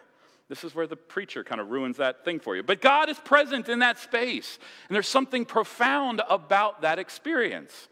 This 0.49 0.63
is 0.63 0.73
where 0.73 0.87
the 0.87 0.95
preacher 0.95 1.43
kind 1.43 1.61
of 1.61 1.69
ruins 1.69 1.97
that 1.97 2.25
thing 2.25 2.39
for 2.39 2.55
you. 2.55 2.63
But 2.63 2.81
God 2.81 3.09
is 3.09 3.19
present 3.19 3.69
in 3.69 3.79
that 3.79 3.99
space, 3.99 4.57
and 4.87 4.95
there's 4.95 5.07
something 5.07 5.45
profound 5.45 6.21
about 6.27 6.81
that 6.81 6.97
experience. 6.97 7.89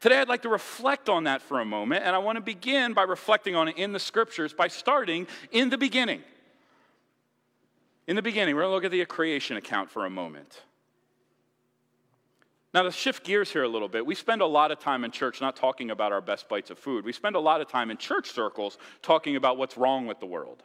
Today, 0.00 0.18
I'd 0.18 0.28
like 0.28 0.42
to 0.42 0.50
reflect 0.50 1.08
on 1.08 1.24
that 1.24 1.40
for 1.40 1.60
a 1.60 1.64
moment, 1.64 2.04
and 2.04 2.14
I 2.14 2.18
want 2.18 2.36
to 2.36 2.42
begin 2.42 2.92
by 2.92 3.02
reflecting 3.02 3.56
on 3.56 3.68
it 3.68 3.78
in 3.78 3.92
the 3.92 3.98
scriptures 3.98 4.52
by 4.52 4.68
starting 4.68 5.26
in 5.50 5.70
the 5.70 5.78
beginning. 5.78 6.22
In 8.06 8.16
the 8.16 8.22
beginning, 8.22 8.54
we're 8.54 8.62
going 8.62 8.70
to 8.70 8.74
look 8.74 8.84
at 8.84 8.90
the 8.90 9.04
creation 9.06 9.56
account 9.56 9.90
for 9.90 10.04
a 10.04 10.10
moment. 10.10 10.62
Now, 12.74 12.82
to 12.82 12.90
shift 12.90 13.24
gears 13.24 13.52
here 13.52 13.62
a 13.62 13.68
little 13.68 13.88
bit, 13.88 14.04
we 14.04 14.14
spend 14.14 14.42
a 14.42 14.46
lot 14.46 14.72
of 14.72 14.80
time 14.80 15.04
in 15.04 15.10
church 15.10 15.40
not 15.40 15.54
talking 15.54 15.90
about 15.90 16.12
our 16.12 16.20
best 16.20 16.48
bites 16.48 16.70
of 16.70 16.78
food. 16.78 17.04
We 17.04 17.12
spend 17.12 17.36
a 17.36 17.40
lot 17.40 17.60
of 17.60 17.68
time 17.68 17.90
in 17.90 17.96
church 17.96 18.32
circles 18.32 18.78
talking 19.00 19.36
about 19.36 19.56
what's 19.56 19.76
wrong 19.76 20.06
with 20.06 20.18
the 20.18 20.26
world. 20.26 20.64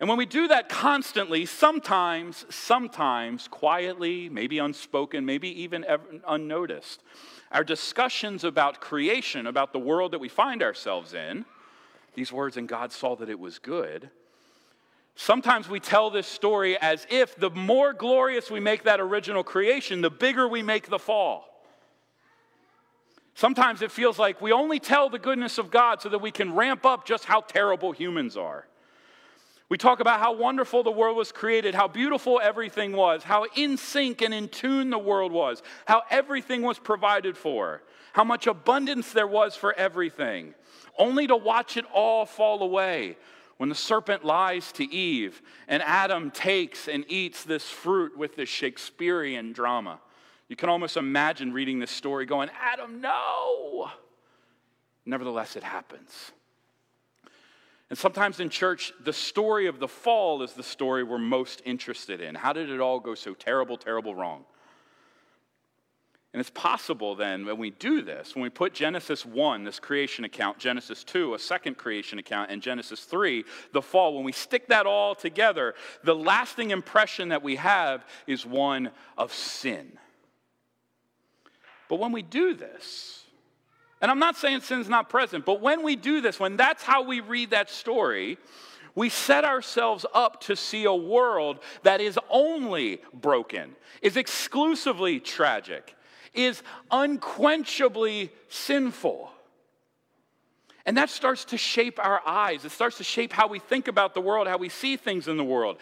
And 0.00 0.08
when 0.08 0.16
we 0.16 0.26
do 0.26 0.48
that 0.48 0.68
constantly, 0.68 1.44
sometimes, 1.44 2.46
sometimes 2.48 3.48
quietly, 3.48 4.28
maybe 4.28 4.58
unspoken, 4.58 5.26
maybe 5.26 5.62
even 5.62 5.84
unnoticed, 6.26 7.02
our 7.52 7.64
discussions 7.64 8.44
about 8.44 8.80
creation, 8.80 9.46
about 9.46 9.72
the 9.72 9.78
world 9.78 10.12
that 10.12 10.20
we 10.20 10.28
find 10.28 10.62
ourselves 10.62 11.14
in, 11.14 11.44
these 12.14 12.32
words, 12.32 12.56
and 12.56 12.66
God 12.66 12.92
saw 12.92 13.14
that 13.16 13.28
it 13.28 13.38
was 13.38 13.58
good. 13.58 14.10
Sometimes 15.20 15.68
we 15.68 15.80
tell 15.80 16.10
this 16.10 16.28
story 16.28 16.78
as 16.78 17.04
if 17.10 17.34
the 17.34 17.50
more 17.50 17.92
glorious 17.92 18.52
we 18.52 18.60
make 18.60 18.84
that 18.84 19.00
original 19.00 19.42
creation, 19.42 20.00
the 20.00 20.10
bigger 20.10 20.46
we 20.46 20.62
make 20.62 20.88
the 20.88 20.98
fall. 20.98 21.44
Sometimes 23.34 23.82
it 23.82 23.90
feels 23.90 24.16
like 24.16 24.40
we 24.40 24.52
only 24.52 24.78
tell 24.78 25.10
the 25.10 25.18
goodness 25.18 25.58
of 25.58 25.72
God 25.72 26.00
so 26.00 26.08
that 26.08 26.20
we 26.20 26.30
can 26.30 26.54
ramp 26.54 26.86
up 26.86 27.04
just 27.04 27.24
how 27.24 27.40
terrible 27.40 27.90
humans 27.90 28.36
are. 28.36 28.68
We 29.68 29.76
talk 29.76 29.98
about 29.98 30.20
how 30.20 30.34
wonderful 30.34 30.84
the 30.84 30.92
world 30.92 31.16
was 31.16 31.32
created, 31.32 31.74
how 31.74 31.88
beautiful 31.88 32.40
everything 32.40 32.92
was, 32.92 33.24
how 33.24 33.46
in 33.56 33.76
sync 33.76 34.22
and 34.22 34.32
in 34.32 34.48
tune 34.48 34.88
the 34.88 35.00
world 35.00 35.32
was, 35.32 35.64
how 35.86 36.02
everything 36.10 36.62
was 36.62 36.78
provided 36.78 37.36
for, 37.36 37.82
how 38.12 38.22
much 38.22 38.46
abundance 38.46 39.12
there 39.12 39.26
was 39.26 39.56
for 39.56 39.74
everything, 39.74 40.54
only 40.96 41.26
to 41.26 41.36
watch 41.36 41.76
it 41.76 41.84
all 41.92 42.24
fall 42.24 42.62
away 42.62 43.16
when 43.58 43.68
the 43.68 43.74
serpent 43.74 44.24
lies 44.24 44.72
to 44.72 44.84
Eve 44.84 45.42
and 45.66 45.82
Adam 45.82 46.30
takes 46.30 46.88
and 46.88 47.04
eats 47.08 47.44
this 47.44 47.64
fruit 47.64 48.16
with 48.16 48.36
this 48.36 48.48
Shakespearean 48.48 49.52
drama. 49.52 50.00
You 50.48 50.56
can 50.56 50.70
almost 50.70 50.96
imagine 50.96 51.52
reading 51.52 51.78
this 51.78 51.90
story 51.90 52.24
going, 52.24 52.48
Adam, 52.60 53.00
no! 53.00 53.90
Nevertheless, 55.04 55.56
it 55.56 55.62
happens. 55.62 56.32
And 57.90 57.98
sometimes 57.98 58.40
in 58.40 58.48
church, 58.48 58.92
the 59.02 59.12
story 59.12 59.66
of 59.66 59.78
the 59.78 59.88
fall 59.88 60.42
is 60.42 60.52
the 60.52 60.62
story 60.62 61.02
we're 61.02 61.18
most 61.18 61.62
interested 61.64 62.20
in. 62.20 62.34
How 62.34 62.52
did 62.52 62.70
it 62.70 62.80
all 62.80 63.00
go 63.00 63.14
so 63.14 63.34
terrible, 63.34 63.76
terrible 63.76 64.14
wrong? 64.14 64.44
And 66.34 66.40
it's 66.40 66.50
possible 66.50 67.14
then 67.14 67.46
when 67.46 67.56
we 67.56 67.70
do 67.70 68.02
this, 68.02 68.34
when 68.34 68.42
we 68.42 68.50
put 68.50 68.74
Genesis 68.74 69.24
1, 69.24 69.64
this 69.64 69.80
creation 69.80 70.24
account, 70.24 70.58
Genesis 70.58 71.02
2, 71.04 71.34
a 71.34 71.38
second 71.38 71.78
creation 71.78 72.18
account, 72.18 72.50
and 72.50 72.60
Genesis 72.60 73.00
3, 73.04 73.44
the 73.72 73.80
fall, 73.80 74.14
when 74.14 74.24
we 74.24 74.32
stick 74.32 74.68
that 74.68 74.84
all 74.84 75.14
together, 75.14 75.74
the 76.04 76.14
lasting 76.14 76.70
impression 76.70 77.30
that 77.30 77.42
we 77.42 77.56
have 77.56 78.04
is 78.26 78.44
one 78.44 78.90
of 79.16 79.32
sin. 79.32 79.98
But 81.88 81.98
when 81.98 82.12
we 82.12 82.20
do 82.20 82.52
this, 82.52 83.24
and 84.02 84.10
I'm 84.10 84.18
not 84.18 84.36
saying 84.36 84.60
sin's 84.60 84.88
not 84.88 85.08
present, 85.08 85.46
but 85.46 85.62
when 85.62 85.82
we 85.82 85.96
do 85.96 86.20
this, 86.20 86.38
when 86.38 86.58
that's 86.58 86.82
how 86.82 87.02
we 87.02 87.20
read 87.20 87.50
that 87.50 87.70
story, 87.70 88.36
we 88.94 89.08
set 89.08 89.44
ourselves 89.44 90.04
up 90.12 90.42
to 90.42 90.56
see 90.56 90.84
a 90.84 90.94
world 90.94 91.60
that 91.84 92.00
is 92.00 92.18
only 92.28 93.00
broken, 93.14 93.76
is 94.02 94.16
exclusively 94.16 95.20
tragic, 95.20 95.94
is 96.38 96.62
unquenchably 96.90 98.30
sinful. 98.48 99.30
And 100.86 100.96
that 100.96 101.10
starts 101.10 101.44
to 101.46 101.58
shape 101.58 101.98
our 101.98 102.22
eyes. 102.26 102.64
It 102.64 102.70
starts 102.70 102.96
to 102.96 103.04
shape 103.04 103.32
how 103.32 103.46
we 103.46 103.58
think 103.58 103.88
about 103.88 104.14
the 104.14 104.22
world, 104.22 104.46
how 104.46 104.56
we 104.56 104.70
see 104.70 104.96
things 104.96 105.28
in 105.28 105.36
the 105.36 105.44
world. 105.44 105.76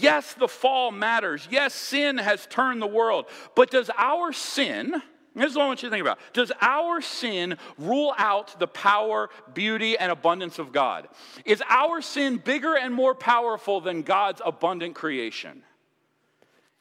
Yes, 0.00 0.34
the 0.34 0.48
fall 0.48 0.90
matters. 0.90 1.46
Yes, 1.48 1.74
sin 1.74 2.18
has 2.18 2.46
turned 2.46 2.82
the 2.82 2.86
world. 2.88 3.26
But 3.54 3.70
does 3.70 3.88
our 3.96 4.32
sin, 4.32 5.00
this 5.36 5.50
is 5.50 5.56
what 5.56 5.64
I 5.64 5.66
want 5.68 5.82
you 5.84 5.88
to 5.88 5.94
think 5.94 6.02
about. 6.02 6.18
Does 6.32 6.50
our 6.60 7.00
sin 7.00 7.56
rule 7.78 8.14
out 8.18 8.58
the 8.58 8.66
power, 8.66 9.30
beauty, 9.54 9.96
and 9.96 10.10
abundance 10.10 10.58
of 10.58 10.72
God? 10.72 11.06
Is 11.44 11.62
our 11.68 12.00
sin 12.00 12.38
bigger 12.38 12.76
and 12.76 12.92
more 12.92 13.14
powerful 13.14 13.80
than 13.80 14.02
God's 14.02 14.40
abundant 14.44 14.96
creation? 14.96 15.62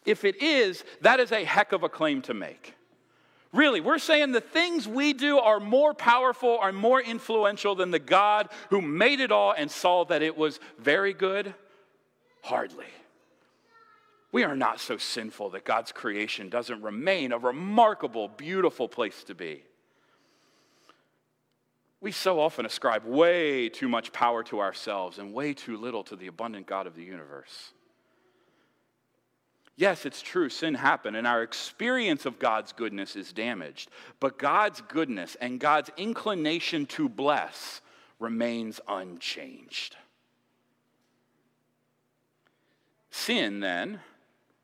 If 0.04 0.24
it 0.24 0.42
is, 0.42 0.84
that 1.02 1.20
is 1.20 1.32
a 1.32 1.44
heck 1.44 1.74
of 1.74 1.84
a 1.84 1.90
claim 1.90 2.24
to 2.24 2.34
make. 2.34 2.74
Really, 3.58 3.82
we're 3.82 3.98
saying 3.98 4.34
the 4.34 4.40
things 4.40 4.88
we 4.88 5.14
do 5.14 5.40
are 5.40 5.60
more 5.60 5.96
powerful, 5.96 6.60
are 6.60 6.72
more 6.72 7.02
influential 7.02 7.74
than 7.74 7.90
the 7.90 7.98
God 7.98 8.50
who 8.70 8.84
made 8.84 9.20
it 9.20 9.32
all 9.32 9.52
and 9.52 9.72
saw 9.72 10.06
that 10.06 10.22
it 10.22 10.38
was 10.38 10.60
very 10.78 11.12
good? 11.12 11.56
Hardly. 12.44 12.86
We 14.32 14.44
are 14.44 14.56
not 14.56 14.80
so 14.80 14.98
sinful 14.98 15.50
that 15.50 15.66
God's 15.66 15.92
creation 15.92 16.50
doesn't 16.50 16.84
remain 16.84 17.32
a 17.32 17.40
remarkable, 17.40 18.28
beautiful 18.28 18.88
place 18.88 19.24
to 19.24 19.34
be. 19.34 19.64
We 22.00 22.12
so 22.12 22.40
often 22.40 22.64
ascribe 22.64 23.06
way 23.06 23.70
too 23.70 23.90
much 23.90 24.14
power 24.14 24.44
to 24.44 24.60
ourselves 24.60 25.18
and 25.18 25.34
way 25.34 25.56
too 25.56 25.78
little 25.78 26.04
to 26.04 26.16
the 26.16 26.28
abundant 26.28 26.68
God 26.68 26.86
of 26.86 26.96
the 26.96 27.04
universe. 27.04 27.74
Yes, 29.80 30.08
it's 30.08 30.24
true, 30.24 30.50
sin 30.50 30.74
happened, 30.74 31.16
and 31.16 31.28
our 31.28 31.44
experience 31.44 32.26
of 32.26 32.40
God's 32.40 32.74
goodness 32.74 33.16
is 33.16 33.32
damaged. 33.32 33.92
But 34.20 34.40
God's 34.40 34.82
goodness 34.82 35.38
and 35.40 35.60
God's 35.60 35.92
inclination 35.98 36.88
to 36.88 37.08
bless 37.08 37.82
remains 38.20 38.82
unchanged. 38.88 39.96
Sin, 43.12 43.60
then, 43.60 44.00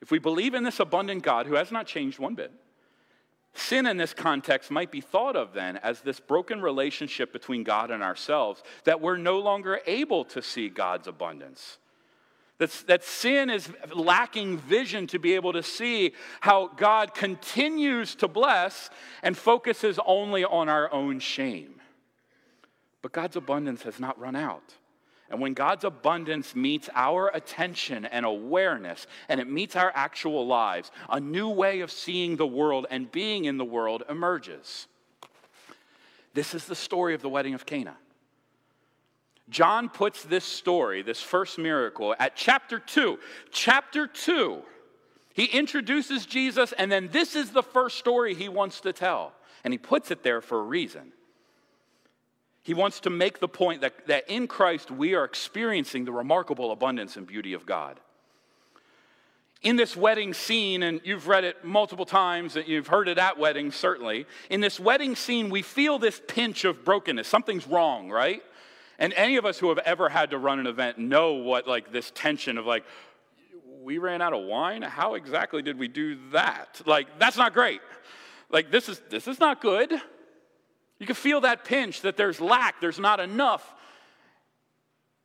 if 0.01 0.09
we 0.09 0.17
believe 0.17 0.55
in 0.55 0.63
this 0.63 0.79
abundant 0.79 1.21
God 1.21 1.45
who 1.45 1.55
has 1.55 1.71
not 1.71 1.85
changed 1.85 2.17
one 2.17 2.33
bit, 2.33 2.51
sin 3.53 3.85
in 3.85 3.97
this 3.97 4.15
context 4.15 4.71
might 4.71 4.91
be 4.91 5.01
thought 5.01 5.35
of 5.35 5.53
then 5.53 5.77
as 5.77 6.01
this 6.01 6.19
broken 6.19 6.59
relationship 6.59 7.31
between 7.31 7.63
God 7.63 7.91
and 7.91 8.01
ourselves, 8.01 8.63
that 8.85 8.99
we're 8.99 9.17
no 9.17 9.37
longer 9.37 9.79
able 9.85 10.25
to 10.25 10.41
see 10.41 10.69
God's 10.69 11.07
abundance. 11.07 11.77
That's, 12.63 12.83
that 12.83 13.03
sin 13.03 13.49
is 13.49 13.67
lacking 13.93 14.57
vision 14.57 15.05
to 15.07 15.19
be 15.19 15.35
able 15.35 15.51
to 15.51 15.61
see 15.61 16.13
how 16.39 16.67
God 16.69 17.13
continues 17.13 18.15
to 18.15 18.29
bless 18.29 18.89
and 19.21 19.37
focuses 19.37 19.99
only 20.05 20.45
on 20.45 20.69
our 20.69 20.89
own 20.93 21.19
shame. 21.19 21.81
But 23.01 23.11
God's 23.11 23.35
abundance 23.35 23.83
has 23.83 23.99
not 23.99 24.17
run 24.17 24.37
out. 24.37 24.75
And 25.29 25.41
when 25.41 25.53
God's 25.53 25.83
abundance 25.83 26.55
meets 26.55 26.89
our 26.95 27.27
attention 27.33 28.05
and 28.05 28.25
awareness, 28.25 29.07
and 29.27 29.41
it 29.41 29.49
meets 29.49 29.75
our 29.75 29.91
actual 29.93 30.47
lives, 30.47 30.89
a 31.09 31.19
new 31.19 31.49
way 31.49 31.81
of 31.81 31.91
seeing 31.91 32.37
the 32.37 32.47
world 32.47 32.87
and 32.89 33.11
being 33.11 33.43
in 33.43 33.57
the 33.57 33.65
world 33.65 34.03
emerges. 34.07 34.87
This 36.33 36.55
is 36.55 36.63
the 36.63 36.75
story 36.75 37.13
of 37.13 37.21
the 37.21 37.27
wedding 37.27 37.55
of 37.55 37.65
Cana. 37.65 37.97
John 39.49 39.89
puts 39.89 40.23
this 40.23 40.45
story, 40.45 41.01
this 41.01 41.21
first 41.21 41.57
miracle, 41.57 42.15
at 42.17 42.35
chapter 42.35 42.79
2. 42.79 43.19
Chapter 43.51 44.07
2, 44.07 44.61
he 45.33 45.45
introduces 45.45 46.25
Jesus, 46.25 46.73
and 46.73 46.91
then 46.91 47.09
this 47.11 47.35
is 47.35 47.51
the 47.51 47.63
first 47.63 47.97
story 47.97 48.35
he 48.35 48.49
wants 48.49 48.81
to 48.81 48.93
tell. 48.93 49.33
And 49.63 49.73
he 49.73 49.77
puts 49.77 50.11
it 50.11 50.23
there 50.23 50.41
for 50.41 50.59
a 50.59 50.63
reason. 50.63 51.11
He 52.61 52.73
wants 52.73 53.01
to 53.01 53.09
make 53.09 53.39
the 53.39 53.47
point 53.47 53.81
that, 53.81 54.07
that 54.07 54.29
in 54.29 54.47
Christ 54.47 54.89
we 54.91 55.15
are 55.15 55.25
experiencing 55.25 56.05
the 56.05 56.11
remarkable 56.11 56.71
abundance 56.71 57.17
and 57.17 57.27
beauty 57.27 57.53
of 57.53 57.65
God. 57.65 57.99
In 59.61 59.75
this 59.75 59.95
wedding 59.95 60.33
scene, 60.33 60.83
and 60.83 61.01
you've 61.03 61.27
read 61.27 61.45
it 61.45 61.63
multiple 61.63 62.05
times, 62.05 62.55
and 62.55 62.67
you've 62.67 62.87
heard 62.87 63.07
it 63.07 63.17
at 63.17 63.37
weddings, 63.37 63.75
certainly. 63.75 64.25
In 64.49 64.61
this 64.61 64.79
wedding 64.79 65.15
scene, 65.15 65.49
we 65.49 65.61
feel 65.61 65.99
this 65.99 66.21
pinch 66.27 66.65
of 66.65 66.83
brokenness. 66.85 67.27
Something's 67.27 67.67
wrong, 67.67 68.09
right? 68.09 68.43
And 68.99 69.13
any 69.13 69.37
of 69.37 69.45
us 69.45 69.57
who 69.57 69.69
have 69.69 69.79
ever 69.79 70.09
had 70.09 70.31
to 70.31 70.37
run 70.37 70.59
an 70.59 70.67
event 70.67 70.97
know 70.97 71.33
what, 71.33 71.67
like, 71.67 71.91
this 71.91 72.11
tension 72.13 72.57
of, 72.57 72.65
like, 72.65 72.83
we 73.81 73.97
ran 73.97 74.21
out 74.21 74.33
of 74.33 74.45
wine? 74.45 74.81
How 74.81 75.15
exactly 75.15 75.61
did 75.61 75.77
we 75.77 75.87
do 75.87 76.17
that? 76.31 76.81
Like, 76.85 77.19
that's 77.19 77.37
not 77.37 77.53
great. 77.53 77.81
Like, 78.49 78.71
this 78.71 78.87
is, 78.87 79.01
this 79.09 79.27
is 79.27 79.39
not 79.39 79.61
good. 79.61 79.91
You 80.99 81.05
can 81.05 81.15
feel 81.15 81.41
that 81.41 81.65
pinch 81.65 82.01
that 82.01 82.15
there's 82.15 82.39
lack, 82.39 82.79
there's 82.79 82.99
not 82.99 83.19
enough. 83.19 83.73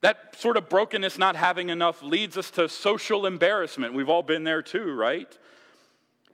That 0.00 0.36
sort 0.38 0.56
of 0.56 0.68
brokenness, 0.68 1.18
not 1.18 1.36
having 1.36 1.70
enough, 1.70 2.02
leads 2.02 2.36
us 2.36 2.50
to 2.52 2.68
social 2.68 3.26
embarrassment. 3.26 3.94
We've 3.94 4.08
all 4.08 4.22
been 4.22 4.44
there 4.44 4.62
too, 4.62 4.94
right? 4.94 5.36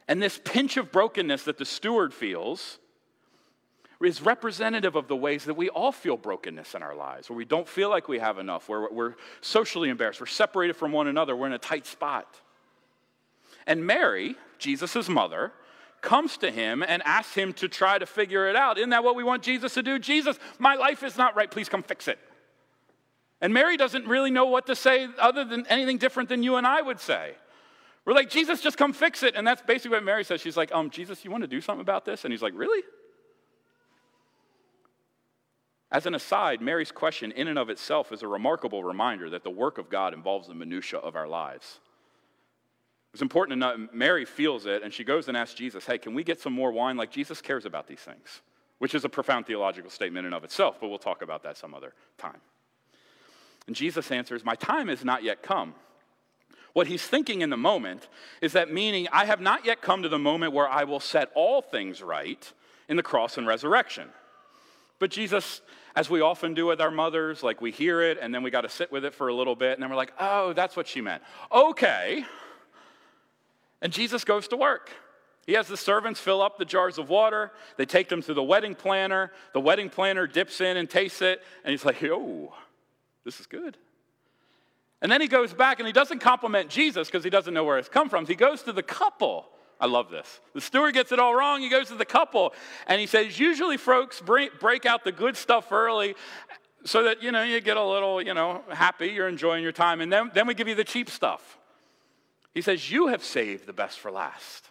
And 0.07 0.23
this 0.23 0.39
pinch 0.45 0.77
of 0.77 0.93
brokenness 0.93 1.45
that 1.45 1.59
the 1.59 1.65
steward 1.65 2.13
feels 2.13 2.79
is 4.05 4.23
representative 4.23 4.97
of 4.97 5.09
the 5.09 5.17
ways 5.17 5.45
that 5.45 5.55
we 5.55 5.69
all 5.69 5.93
feel 5.93 6.17
brokenness 6.17 6.75
in 6.75 6.83
our 6.83 6.95
lives, 6.95 7.29
where 7.29 7.37
we 7.37 7.45
don't 7.45 7.69
feel 7.69 7.91
like 7.91 8.09
we 8.09 8.19
have 8.19 8.39
enough, 8.39 8.69
where 8.69 8.89
we're 8.91 9.15
socially 9.41 9.89
embarrassed, 9.89 10.21
we're 10.21 10.27
separated 10.27 10.75
from 10.75 10.93
one 10.93 11.07
another, 11.07 11.35
we're 11.37 11.47
in 11.47 11.53
a 11.53 11.59
tight 11.59 11.87
spot. 11.87 12.29
And 13.67 13.87
Mary, 13.87 14.37
Jesus' 14.59 15.09
mother, 15.09 15.53
comes 16.01 16.37
to 16.39 16.51
him 16.51 16.85
and 16.87 17.03
asks 17.05 17.35
him 17.35 17.53
to 17.55 17.69
try 17.69 17.99
to 17.99 18.07
figure 18.07 18.49
it 18.49 18.57
out. 18.57 18.77
Isn't 18.79 18.91
that 18.91 19.03
what 19.03 19.17
we 19.17 19.25
want 19.25 19.43
Jesus 19.43 19.75
to 19.75 19.83
do? 19.83 19.99
Jesus, 19.99 20.39
my 20.59 20.75
life 20.75 21.03
is 21.03 21.17
not 21.17 21.35
right. 21.35 21.51
Please 21.51 21.69
come 21.69 21.83
fix 21.83 22.09
it. 22.09 22.19
And 23.41 23.53
Mary 23.53 23.77
doesn't 23.77 24.07
really 24.07 24.31
know 24.31 24.47
what 24.47 24.67
to 24.67 24.77
say 24.77 25.09
other 25.19 25.45
than 25.45 25.67
anything 25.67 25.99
different 25.99 26.29
than 26.29 26.43
you 26.43 26.57
and 26.57 26.67
I 26.67 26.83
would 26.83 27.01
say. 27.01 27.35
We're 28.05 28.13
like, 28.13 28.29
Jesus, 28.29 28.61
just 28.61 28.77
come 28.77 28.93
fix 28.93 29.23
it. 29.23 29.35
And 29.35 29.47
that's 29.47 29.63
basically 29.63 29.97
what 29.97 30.05
Mary 30.05 30.25
says. 30.25 30.41
She's 30.41 30.57
like, 30.57 30.73
um, 30.73 30.91
Jesus, 30.91 31.25
you 31.25 31.31
want 31.31 31.43
to 31.43 31.49
do 31.49 31.61
something 31.61 31.81
about 31.81 32.05
this? 32.05 32.25
And 32.25 32.33
he's 32.33 32.43
like, 32.43 32.53
really? 32.55 32.83
As 35.95 36.07
an 36.07 36.17
aside, 36.17 36.61
Mary's 36.61 36.91
question 36.91 37.31
in 37.31 37.47
and 37.47 37.57
of 37.57 37.71
itself 37.71 38.11
is 38.11 38.25
a 38.25 38.27
remarkable 38.27 38.83
reminder 38.83 39.31
that 39.31 39.45
the 39.45 39.51
work 39.51 39.79
of 39.79 39.89
God 39.89 40.13
involves 40.13 40.49
the 40.49 40.55
minutia 40.55 40.99
of 40.99 41.15
our 41.15 41.29
lives. 41.29 41.79
It's 43.13 43.23
important 43.23 43.53
to 43.53 43.57
know 43.61 43.89
Mary 43.93 44.25
feels 44.25 44.67
it, 44.67 44.83
and 44.83 44.93
she 44.93 45.05
goes 45.05 45.29
and 45.29 45.37
asks 45.37 45.55
Jesus, 45.55 45.87
Hey, 45.87 45.99
can 45.99 46.13
we 46.13 46.25
get 46.25 46.41
some 46.41 46.53
more 46.53 46.73
wine? 46.73 46.97
Like 46.97 47.13
Jesus 47.13 47.41
cares 47.41 47.65
about 47.65 47.87
these 47.87 48.01
things, 48.01 48.41
which 48.79 48.93
is 48.93 49.05
a 49.05 49.09
profound 49.09 49.47
theological 49.47 49.89
statement 49.89 50.27
in 50.27 50.33
and 50.33 50.35
of 50.35 50.43
itself, 50.43 50.79
but 50.81 50.89
we'll 50.89 50.99
talk 50.99 51.23
about 51.23 51.45
that 51.45 51.57
some 51.57 51.75
other 51.75 51.93
time. 52.19 52.41
And 53.69 53.77
Jesus 53.77 54.11
answers, 54.11 54.45
My 54.45 54.57
time 54.57 54.89
has 54.89 55.05
not 55.05 55.23
yet 55.23 55.45
come. 55.45 55.77
What 56.73 56.89
he's 56.89 57.07
thinking 57.07 57.41
in 57.41 57.51
the 57.51 57.57
moment 57.57 58.09
is 58.41 58.53
that 58.55 58.73
meaning, 58.73 59.07
I 59.13 59.27
have 59.27 59.41
not 59.41 59.65
yet 59.65 59.81
come 59.81 60.03
to 60.03 60.09
the 60.09 60.19
moment 60.19 60.55
where 60.55 60.69
I 60.69 60.83
will 60.83 60.99
set 60.99 61.31
all 61.37 61.63
things 61.63 62.03
right 62.03 62.53
in 62.89 62.97
the 62.97 63.03
cross 63.05 63.39
and 63.39 63.47
resurrection. 63.47 64.09
But 65.05 65.11
Jesus, 65.11 65.61
as 65.95 66.09
we 66.09 66.23
often 66.23 66.55
do 66.55 66.65
with 66.65 66.81
our 66.81 66.91
mothers, 66.91 67.43
like 67.43 67.61
we 67.61 67.71
hear 67.71 68.01
it 68.01 68.17
and 68.23 68.35
then 68.35 68.43
we 68.43 68.51
got 68.51 68.63
to 68.63 68.71
sit 68.71 68.91
with 68.91 69.05
it 69.05 69.13
for 69.13 69.29
a 69.29 69.35
little 69.35 69.55
bit, 69.55 69.75
and 69.75 69.83
then 69.83 69.91
we're 69.91 69.97
like, 69.97 70.15
oh, 70.19 70.55
that's 70.55 70.79
what 70.79 70.89
she 70.89 71.03
meant. 71.03 71.23
Okay. 71.53 72.25
And 73.83 73.93
Jesus 73.93 74.25
goes 74.25 74.49
to 74.49 74.57
work. 74.57 74.91
He 75.47 75.53
has 75.53 75.69
the 75.69 75.77
servants 75.77 76.21
fill 76.21 76.41
up 76.41 76.57
the 76.57 76.65
jars 76.65 76.97
of 76.97 77.11
water. 77.11 77.53
They 77.77 77.85
take 77.85 78.09
them 78.09 78.23
to 78.23 78.33
the 78.33 78.43
wedding 78.43 78.75
planner. 78.75 79.31
The 79.53 79.61
wedding 79.61 79.91
planner 79.91 80.27
dips 80.27 80.63
in 80.63 80.79
and 80.79 80.89
tastes 80.89 81.21
it, 81.21 81.43
and 81.65 81.71
he's 81.71 81.85
like, 81.85 82.03
oh, 82.05 82.55
this 83.27 83.41
is 83.41 83.45
good. 83.45 83.77
And 85.03 85.13
then 85.13 85.21
he 85.21 85.29
goes 85.29 85.53
back 85.53 85.81
and 85.81 85.87
he 85.87 85.93
doesn't 85.93 86.21
compliment 86.21 86.71
Jesus 86.71 87.09
because 87.09 87.25
he 87.25 87.29
doesn't 87.29 87.53
know 87.53 87.65
where 87.65 87.77
it's 87.77 87.91
come 87.91 88.09
from. 88.09 88.25
He 88.25 88.37
goes 88.37 88.63
to 88.63 88.73
the 88.73 88.83
couple. 88.83 89.51
I 89.85 89.87
love 89.87 90.09
this. 90.09 90.41
The 90.55 90.63
steward 90.63 90.95
gets 90.95 91.13
it 91.13 91.19
all 91.19 91.35
wrong. 91.35 91.61
He 91.61 91.69
goes 91.69 91.89
to 91.89 91.95
the 91.95 92.07
couple 92.07 92.55
and 92.87 92.99
he 92.99 93.07
says, 93.07 93.39
Usually, 93.39 93.77
folks 93.77 94.23
break 94.23 94.87
out 94.87 95.05
the 95.05 95.13
good 95.13 95.37
stuff 95.37 95.71
early 95.71 96.15
so 96.87 97.03
that, 97.03 97.23
you 97.23 97.31
know, 97.31 97.43
you 97.43 97.61
get 97.61 97.77
a 97.77 97.85
little, 97.85 98.23
you 98.23 98.33
know, 98.33 98.63
happy, 98.71 99.09
you're 99.09 99.29
enjoying 99.29 99.63
your 99.63 99.73
time, 99.73 100.01
and 100.01 100.11
then, 100.11 100.31
then 100.33 100.47
we 100.47 100.55
give 100.55 100.69
you 100.69 100.75
the 100.75 100.85
cheap 100.85 101.11
stuff. 101.11 101.59
He 102.55 102.63
says, 102.63 102.91
You 102.91 103.09
have 103.09 103.23
saved 103.23 103.67
the 103.67 103.75
best 103.75 104.01
for 104.01 104.11
last. 104.11 104.71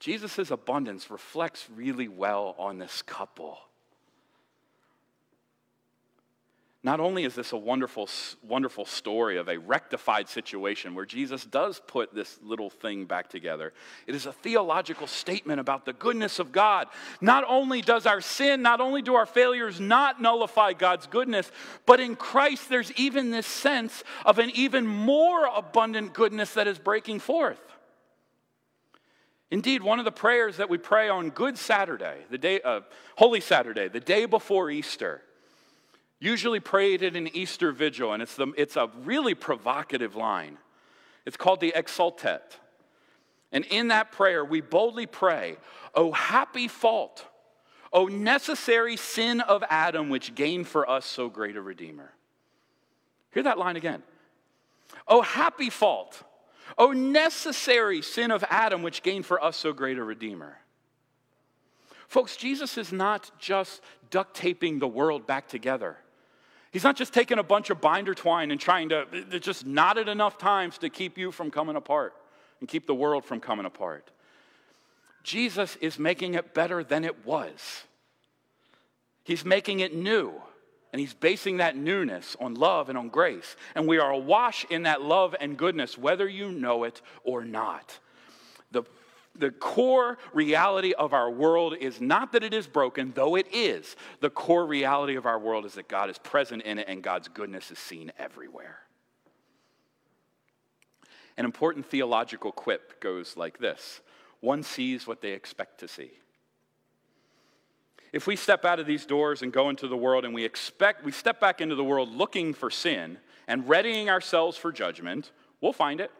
Jesus' 0.00 0.50
abundance 0.50 1.10
reflects 1.10 1.68
really 1.70 2.08
well 2.08 2.54
on 2.58 2.78
this 2.78 3.02
couple. 3.02 3.58
Not 6.84 7.00
only 7.00 7.24
is 7.24 7.34
this 7.34 7.52
a 7.52 7.56
wonderful, 7.56 8.10
wonderful 8.42 8.84
story 8.84 9.38
of 9.38 9.48
a 9.48 9.56
rectified 9.56 10.28
situation 10.28 10.94
where 10.94 11.06
Jesus 11.06 11.46
does 11.46 11.80
put 11.86 12.14
this 12.14 12.38
little 12.42 12.68
thing 12.68 13.06
back 13.06 13.30
together, 13.30 13.72
it 14.06 14.14
is 14.14 14.26
a 14.26 14.32
theological 14.34 15.06
statement 15.06 15.60
about 15.60 15.86
the 15.86 15.94
goodness 15.94 16.38
of 16.38 16.52
God. 16.52 16.88
Not 17.22 17.42
only 17.48 17.80
does 17.80 18.04
our 18.04 18.20
sin, 18.20 18.60
not 18.60 18.82
only 18.82 19.00
do 19.00 19.14
our 19.14 19.24
failures 19.24 19.80
not 19.80 20.20
nullify 20.20 20.74
God's 20.74 21.06
goodness, 21.06 21.50
but 21.86 22.00
in 22.00 22.16
Christ 22.16 22.68
there's 22.68 22.92
even 22.92 23.30
this 23.30 23.46
sense 23.46 24.04
of 24.26 24.38
an 24.38 24.50
even 24.50 24.86
more 24.86 25.46
abundant 25.46 26.12
goodness 26.12 26.52
that 26.52 26.68
is 26.68 26.78
breaking 26.78 27.20
forth. 27.20 27.62
Indeed, 29.50 29.82
one 29.82 30.00
of 30.00 30.04
the 30.04 30.12
prayers 30.12 30.58
that 30.58 30.68
we 30.68 30.76
pray 30.76 31.08
on 31.08 31.30
Good 31.30 31.56
Saturday, 31.56 32.18
the 32.28 32.36
day, 32.36 32.60
uh, 32.60 32.82
Holy 33.16 33.40
Saturday, 33.40 33.88
the 33.88 34.00
day 34.00 34.26
before 34.26 34.70
Easter, 34.70 35.22
usually 36.24 36.60
prayed 36.60 37.02
at 37.02 37.16
an 37.16 37.28
Easter 37.36 37.70
vigil, 37.72 38.12
and 38.12 38.22
it's, 38.22 38.36
the, 38.36 38.48
it's 38.56 38.76
a 38.76 38.90
really 39.04 39.34
provocative 39.34 40.16
line. 40.16 40.58
It's 41.26 41.36
called 41.36 41.60
the 41.60 41.72
Exsultet. 41.76 42.58
And 43.52 43.64
in 43.66 43.88
that 43.88 44.10
prayer, 44.12 44.44
we 44.44 44.60
boldly 44.60 45.06
pray, 45.06 45.56
O 45.94 46.12
happy 46.12 46.68
fault, 46.68 47.24
O 47.92 48.06
necessary 48.06 48.96
sin 48.96 49.40
of 49.40 49.62
Adam, 49.70 50.08
which 50.08 50.34
gained 50.34 50.66
for 50.66 50.88
us 50.88 51.06
so 51.06 51.28
great 51.28 51.56
a 51.56 51.60
Redeemer. 51.60 52.12
Hear 53.32 53.44
that 53.44 53.58
line 53.58 53.76
again. 53.76 54.02
O 55.06 55.22
happy 55.22 55.70
fault, 55.70 56.22
O 56.76 56.92
necessary 56.92 58.02
sin 58.02 58.30
of 58.30 58.44
Adam, 58.50 58.82
which 58.82 59.02
gained 59.02 59.26
for 59.26 59.42
us 59.42 59.56
so 59.56 59.72
great 59.72 59.98
a 59.98 60.02
Redeemer. 60.02 60.58
Folks, 62.08 62.36
Jesus 62.36 62.76
is 62.76 62.92
not 62.92 63.30
just 63.38 63.82
duct 64.10 64.36
taping 64.36 64.78
the 64.78 64.88
world 64.88 65.26
back 65.26 65.48
together. 65.48 65.96
He's 66.74 66.82
not 66.82 66.96
just 66.96 67.14
taking 67.14 67.38
a 67.38 67.44
bunch 67.44 67.70
of 67.70 67.80
binder 67.80 68.14
twine 68.14 68.50
and 68.50 68.60
trying 68.60 68.88
to 68.88 69.06
just 69.38 69.64
knot 69.64 69.96
it 69.96 70.08
enough 70.08 70.38
times 70.38 70.76
to 70.78 70.90
keep 70.90 71.16
you 71.16 71.30
from 71.30 71.52
coming 71.52 71.76
apart 71.76 72.14
and 72.58 72.68
keep 72.68 72.88
the 72.88 72.94
world 72.96 73.24
from 73.24 73.38
coming 73.38 73.64
apart. 73.64 74.10
Jesus 75.22 75.76
is 75.76 76.00
making 76.00 76.34
it 76.34 76.52
better 76.52 76.82
than 76.82 77.04
it 77.04 77.24
was. 77.24 77.84
He's 79.22 79.44
making 79.44 79.80
it 79.80 79.94
new. 79.94 80.32
And 80.92 80.98
he's 80.98 81.14
basing 81.14 81.58
that 81.58 81.76
newness 81.76 82.36
on 82.40 82.54
love 82.54 82.88
and 82.88 82.98
on 82.98 83.08
grace. 83.08 83.54
And 83.76 83.86
we 83.86 83.98
are 83.98 84.10
awash 84.10 84.66
in 84.68 84.82
that 84.82 85.00
love 85.00 85.36
and 85.38 85.56
goodness, 85.56 85.96
whether 85.96 86.26
you 86.26 86.50
know 86.50 86.82
it 86.82 87.00
or 87.22 87.44
not. 87.44 88.00
The 88.72 88.82
the 89.36 89.50
core 89.50 90.18
reality 90.32 90.92
of 90.92 91.12
our 91.12 91.30
world 91.30 91.74
is 91.78 92.00
not 92.00 92.32
that 92.32 92.44
it 92.44 92.54
is 92.54 92.66
broken, 92.66 93.12
though 93.14 93.36
it 93.36 93.46
is. 93.52 93.96
The 94.20 94.30
core 94.30 94.66
reality 94.66 95.16
of 95.16 95.26
our 95.26 95.38
world 95.38 95.64
is 95.64 95.74
that 95.74 95.88
God 95.88 96.08
is 96.08 96.18
present 96.18 96.62
in 96.62 96.78
it 96.78 96.88
and 96.88 97.02
God's 97.02 97.28
goodness 97.28 97.70
is 97.70 97.78
seen 97.78 98.12
everywhere. 98.18 98.80
An 101.36 101.44
important 101.44 101.86
theological 101.86 102.52
quip 102.52 103.00
goes 103.00 103.36
like 103.36 103.58
this 103.58 104.00
one 104.40 104.62
sees 104.62 105.06
what 105.06 105.22
they 105.22 105.32
expect 105.32 105.80
to 105.80 105.88
see. 105.88 106.10
If 108.12 108.26
we 108.26 108.36
step 108.36 108.64
out 108.64 108.78
of 108.78 108.86
these 108.86 109.06
doors 109.06 109.42
and 109.42 109.52
go 109.52 109.70
into 109.70 109.88
the 109.88 109.96
world 109.96 110.24
and 110.24 110.34
we 110.34 110.44
expect, 110.44 111.02
we 111.02 111.10
step 111.10 111.40
back 111.40 111.60
into 111.60 111.74
the 111.74 111.82
world 111.82 112.10
looking 112.10 112.54
for 112.54 112.70
sin 112.70 113.18
and 113.48 113.68
readying 113.68 114.08
ourselves 114.08 114.56
for 114.56 114.70
judgment, 114.70 115.32
we'll 115.60 115.72
find 115.72 116.00
it. 116.00 116.12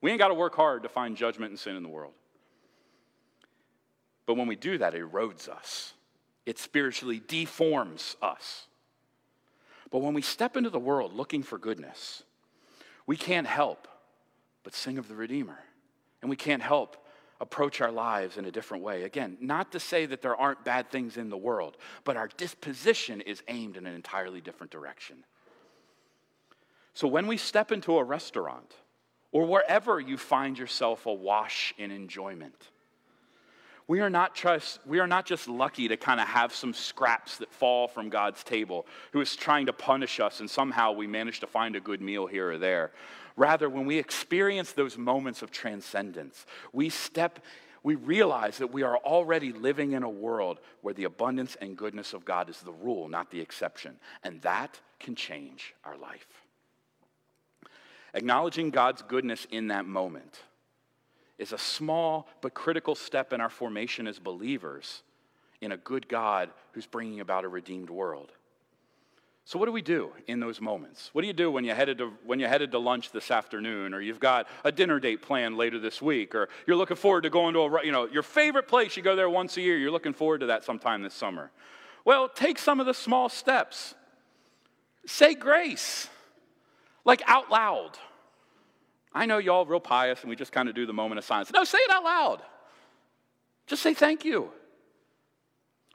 We 0.00 0.10
ain't 0.10 0.18
got 0.18 0.28
to 0.28 0.34
work 0.34 0.54
hard 0.54 0.84
to 0.84 0.88
find 0.88 1.16
judgment 1.16 1.50
and 1.50 1.58
sin 1.58 1.76
in 1.76 1.82
the 1.82 1.88
world. 1.88 2.14
But 4.26 4.34
when 4.34 4.46
we 4.46 4.56
do 4.56 4.78
that, 4.78 4.94
it 4.94 5.02
erodes 5.02 5.48
us, 5.48 5.94
it 6.46 6.58
spiritually 6.58 7.22
deforms 7.26 8.16
us. 8.22 8.66
But 9.90 10.00
when 10.00 10.14
we 10.14 10.22
step 10.22 10.56
into 10.56 10.70
the 10.70 10.78
world 10.78 11.12
looking 11.12 11.42
for 11.42 11.58
goodness, 11.58 12.22
we 13.06 13.16
can't 13.16 13.46
help 13.46 13.88
but 14.62 14.74
sing 14.74 14.98
of 14.98 15.08
the 15.08 15.14
Redeemer. 15.14 15.58
And 16.20 16.30
we 16.30 16.36
can't 16.36 16.62
help 16.62 16.96
approach 17.40 17.80
our 17.80 17.90
lives 17.90 18.36
in 18.36 18.44
a 18.44 18.50
different 18.52 18.84
way. 18.84 19.02
Again, 19.02 19.36
not 19.40 19.72
to 19.72 19.80
say 19.80 20.06
that 20.06 20.22
there 20.22 20.36
aren't 20.36 20.64
bad 20.64 20.90
things 20.90 21.16
in 21.16 21.28
the 21.28 21.36
world, 21.36 21.76
but 22.04 22.16
our 22.16 22.28
disposition 22.36 23.20
is 23.20 23.42
aimed 23.48 23.76
in 23.76 23.86
an 23.86 23.94
entirely 23.94 24.40
different 24.40 24.70
direction. 24.70 25.24
So 26.94 27.08
when 27.08 27.26
we 27.26 27.36
step 27.36 27.72
into 27.72 27.98
a 27.98 28.04
restaurant 28.04 28.72
or 29.32 29.44
wherever 29.46 29.98
you 29.98 30.16
find 30.16 30.56
yourself 30.56 31.06
awash 31.06 31.74
in 31.76 31.90
enjoyment, 31.90 32.70
we 33.92 34.00
are 34.00 34.08
not 34.08 34.34
just, 34.34 34.78
we 34.86 35.00
are 35.00 35.06
not 35.06 35.26
just 35.26 35.46
lucky 35.46 35.86
to 35.86 35.98
kind 35.98 36.18
of 36.18 36.26
have 36.26 36.54
some 36.54 36.72
scraps 36.72 37.36
that 37.36 37.52
fall 37.52 37.86
from 37.86 38.08
God's 38.08 38.42
table, 38.42 38.86
who 39.12 39.20
is 39.20 39.36
trying 39.36 39.66
to 39.66 39.74
punish 39.74 40.18
us, 40.18 40.40
and 40.40 40.48
somehow 40.48 40.92
we 40.92 41.06
manage 41.06 41.40
to 41.40 41.46
find 41.46 41.76
a 41.76 41.80
good 41.80 42.00
meal 42.00 42.26
here 42.26 42.52
or 42.52 42.56
there. 42.56 42.92
Rather, 43.36 43.68
when 43.68 43.84
we 43.84 43.98
experience 43.98 44.72
those 44.72 44.96
moments 44.96 45.42
of 45.42 45.50
transcendence, 45.50 46.46
we 46.72 46.88
step, 46.88 47.40
we 47.82 47.94
realize 47.94 48.56
that 48.56 48.72
we 48.72 48.82
are 48.82 48.96
already 48.96 49.52
living 49.52 49.92
in 49.92 50.04
a 50.04 50.08
world 50.08 50.60
where 50.80 50.94
the 50.94 51.04
abundance 51.04 51.54
and 51.60 51.76
goodness 51.76 52.14
of 52.14 52.24
God 52.24 52.48
is 52.48 52.60
the 52.60 52.72
rule, 52.72 53.10
not 53.10 53.30
the 53.30 53.42
exception. 53.42 53.96
And 54.24 54.40
that 54.40 54.80
can 55.00 55.14
change 55.14 55.74
our 55.84 55.98
life. 55.98 56.28
Acknowledging 58.14 58.70
God's 58.70 59.02
goodness 59.02 59.46
in 59.50 59.68
that 59.68 59.84
moment 59.84 60.40
is 61.38 61.52
a 61.52 61.58
small 61.58 62.28
but 62.40 62.54
critical 62.54 62.94
step 62.94 63.32
in 63.32 63.40
our 63.40 63.50
formation 63.50 64.06
as 64.06 64.18
believers 64.18 65.02
in 65.60 65.72
a 65.72 65.76
good 65.76 66.08
God 66.08 66.50
who's 66.72 66.86
bringing 66.86 67.20
about 67.20 67.44
a 67.44 67.48
redeemed 67.48 67.90
world. 67.90 68.32
So, 69.44 69.58
what 69.58 69.66
do 69.66 69.72
we 69.72 69.82
do 69.82 70.12
in 70.28 70.38
those 70.38 70.60
moments? 70.60 71.10
What 71.12 71.22
do 71.22 71.26
you 71.26 71.32
do 71.32 71.50
when 71.50 71.64
you're, 71.64 71.74
headed 71.74 71.98
to, 71.98 72.12
when 72.24 72.38
you're 72.38 72.48
headed 72.48 72.70
to 72.72 72.78
lunch 72.78 73.10
this 73.10 73.30
afternoon, 73.30 73.92
or 73.92 74.00
you've 74.00 74.20
got 74.20 74.46
a 74.62 74.70
dinner 74.70 75.00
date 75.00 75.20
planned 75.20 75.56
later 75.56 75.80
this 75.80 76.00
week, 76.00 76.34
or 76.34 76.48
you're 76.66 76.76
looking 76.76 76.96
forward 76.96 77.22
to 77.22 77.30
going 77.30 77.54
to 77.54 77.60
a, 77.60 77.84
you 77.84 77.90
know, 77.90 78.06
your 78.06 78.22
favorite 78.22 78.68
place, 78.68 78.96
you 78.96 79.02
go 79.02 79.16
there 79.16 79.28
once 79.28 79.56
a 79.56 79.60
year, 79.60 79.76
you're 79.76 79.90
looking 79.90 80.12
forward 80.12 80.40
to 80.40 80.46
that 80.46 80.62
sometime 80.62 81.02
this 81.02 81.14
summer? 81.14 81.50
Well, 82.04 82.28
take 82.28 82.58
some 82.58 82.78
of 82.78 82.86
the 82.86 82.94
small 82.94 83.28
steps. 83.28 83.94
Say 85.06 85.34
grace, 85.34 86.08
like 87.04 87.22
out 87.26 87.50
loud. 87.50 87.98
I 89.14 89.26
know 89.26 89.38
y'all 89.38 89.66
real 89.66 89.80
pious 89.80 90.20
and 90.22 90.30
we 90.30 90.36
just 90.36 90.52
kind 90.52 90.68
of 90.68 90.74
do 90.74 90.86
the 90.86 90.92
moment 90.92 91.18
of 91.18 91.24
silence. 91.24 91.50
No, 91.52 91.64
say 91.64 91.78
it 91.78 91.90
out 91.90 92.04
loud. 92.04 92.42
Just 93.66 93.82
say 93.82 93.94
thank 93.94 94.24
you. 94.24 94.50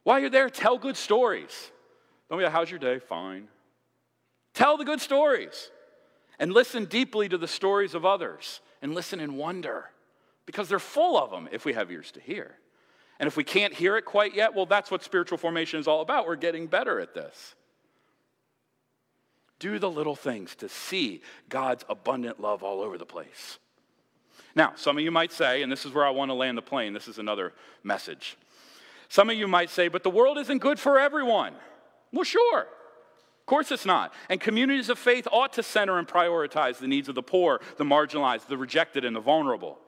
While 0.04 0.20
you're 0.20 0.30
there, 0.30 0.50
tell 0.50 0.78
good 0.78 0.96
stories. 0.96 1.72
Don't 2.30 2.38
be 2.38 2.44
like, 2.44 2.54
how's 2.54 2.70
your 2.70 2.80
day? 2.80 3.00
Fine. 3.00 3.48
Tell 4.54 4.78
the 4.78 4.86
good 4.86 5.02
stories 5.02 5.70
and 6.40 6.52
listen 6.52 6.86
deeply 6.86 7.28
to 7.30 7.38
the 7.38 7.48
stories 7.48 7.94
of 7.94 8.06
others 8.06 8.62
and 8.82 8.94
listen 8.94 9.20
and 9.20 9.38
wonder 9.38 9.86
because 10.46 10.70
they're 10.70 10.80
full 10.80 11.18
of 11.18 11.32
them 11.32 11.50
if 11.52 11.66
we 11.66 11.74
have 11.74 11.92
ears 11.92 12.12
to 12.12 12.22
hear. 12.22 12.56
And 13.20 13.28
if 13.28 13.36
we 13.36 13.44
can't 13.44 13.74
hear 13.74 13.98
it 13.98 14.06
quite 14.06 14.36
yet, 14.36 14.54
well, 14.54 14.66
that's 14.66 14.92
what 14.92 15.04
spiritual 15.04 15.38
formation 15.38 15.80
is 15.80 15.88
all 15.88 16.02
about. 16.02 16.28
We're 16.28 16.36
getting 16.36 16.68
better 16.68 17.00
at 17.00 17.14
this. 17.14 17.56
Do 19.60 19.80
the 19.80 19.90
little 19.90 20.16
things 20.16 20.56
to 20.56 20.70
see 20.70 21.22
God's 21.50 21.84
abundant 21.90 22.40
love 22.40 22.64
all 22.64 22.82
over 22.82 22.98
the 22.98 23.06
place. 23.06 23.60
Now, 24.56 24.74
some 24.76 24.98
of 24.98 25.04
you 25.04 25.12
might 25.12 25.32
say, 25.32 25.62
and 25.62 25.72
this 25.72 25.86
is 25.86 25.94
where 25.94 26.06
I 26.06 26.10
want 26.10 26.30
to 26.30 26.34
land 26.34 26.58
the 26.58 26.64
plane, 26.64 26.94
this 26.94 27.08
is 27.08 27.20
another 27.20 27.54
message. 27.84 28.38
Some 29.10 29.30
of 29.30 29.38
you 29.38 29.48
might 29.48 29.70
say, 29.70 29.88
but 29.88 30.04
the 30.04 30.10
world 30.10 30.38
isn't 30.38 30.60
good 30.60 30.80
for 30.80 31.00
everyone. 31.00 31.54
Well, 32.12 32.24
sure. 32.24 32.62
Of 32.62 33.46
course 33.46 33.72
it's 33.72 33.86
not. 33.86 34.14
And 34.30 34.42
communities 34.42 34.90
of 34.90 35.00
faith 35.00 35.28
ought 35.32 35.54
to 35.54 35.64
center 35.64 35.98
and 35.98 36.08
prioritize 36.08 36.80
the 36.80 36.88
needs 36.88 37.08
of 37.08 37.16
the 37.16 37.24
poor, 37.24 37.62
the 37.78 37.84
marginalized, 37.86 38.48
the 38.48 38.58
rejected, 38.58 39.06
and 39.06 39.16
the 39.16 39.22
vulnerable. 39.22 39.80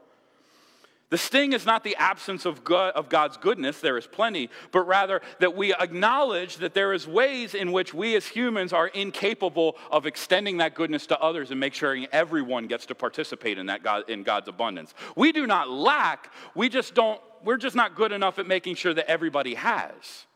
The 1.10 1.18
sting 1.18 1.54
is 1.54 1.66
not 1.66 1.84
the 1.84 1.96
absence 1.96 2.46
of, 2.46 2.64
God, 2.64 2.94
of 2.94 3.10
God's 3.10 3.36
goodness, 3.36 3.82
there 3.82 3.98
is 3.98 4.06
plenty, 4.06 4.52
but 4.72 4.82
rather 4.82 5.22
that 5.40 5.56
we 5.56 5.74
acknowledge 5.74 6.58
that 6.58 6.76
there 6.76 6.94
is 6.94 7.08
ways 7.08 7.56
in 7.56 7.72
which 7.72 7.96
we 7.96 8.16
as 8.16 8.28
humans 8.28 8.74
are 8.74 8.88
incapable 8.88 9.76
of 9.90 10.06
extending 10.06 10.58
that 10.58 10.76
goodness 10.76 11.08
to 11.08 11.20
others 11.20 11.50
and 11.50 11.60
make 11.60 11.74
sure 11.74 11.98
everyone 12.12 12.68
gets 12.68 12.86
to 12.86 12.96
participate 12.96 13.58
in 13.58 13.66
that 13.68 13.82
God, 13.82 14.08
in 14.08 14.22
God's 14.22 14.50
abundance. 14.50 14.94
We 15.16 15.32
do 15.32 15.48
not 15.48 15.68
lack, 15.68 16.32
we 16.54 16.70
just 16.70 16.94
don't, 16.94 17.20
we're 17.44 17.58
just 17.58 17.76
not 17.76 17.96
good 17.96 18.12
enough 18.12 18.38
at 18.38 18.46
making 18.46 18.76
sure 18.76 18.94
that 18.94 19.10
everybody 19.10 19.56
has. 19.56 20.28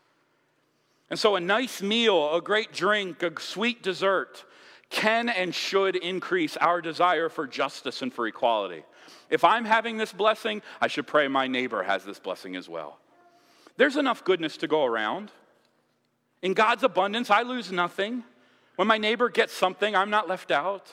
And 1.08 1.18
so 1.18 1.36
a 1.36 1.40
nice 1.40 1.82
meal, 1.82 2.34
a 2.34 2.42
great 2.42 2.72
drink, 2.72 3.22
a 3.22 3.40
sweet 3.40 3.84
dessert 3.84 4.44
can 4.90 5.28
and 5.28 5.54
should 5.54 5.96
increase 5.96 6.56
our 6.56 6.80
desire 6.80 7.28
for 7.28 7.46
justice 7.46 8.02
and 8.02 8.12
for 8.12 8.26
equality. 8.26 8.84
If 9.30 9.44
I'm 9.44 9.64
having 9.64 9.96
this 9.96 10.12
blessing, 10.12 10.62
I 10.80 10.88
should 10.88 11.06
pray 11.06 11.28
my 11.28 11.46
neighbor 11.46 11.82
has 11.82 12.04
this 12.04 12.18
blessing 12.18 12.56
as 12.56 12.68
well. 12.68 12.98
There's 13.76 13.96
enough 13.96 14.24
goodness 14.24 14.56
to 14.58 14.68
go 14.68 14.84
around. 14.84 15.30
In 16.42 16.54
God's 16.54 16.82
abundance, 16.82 17.30
I 17.30 17.42
lose 17.42 17.72
nothing. 17.72 18.22
When 18.76 18.88
my 18.88 18.98
neighbor 18.98 19.28
gets 19.28 19.52
something, 19.52 19.94
I'm 19.96 20.10
not 20.10 20.28
left 20.28 20.50
out. 20.50 20.92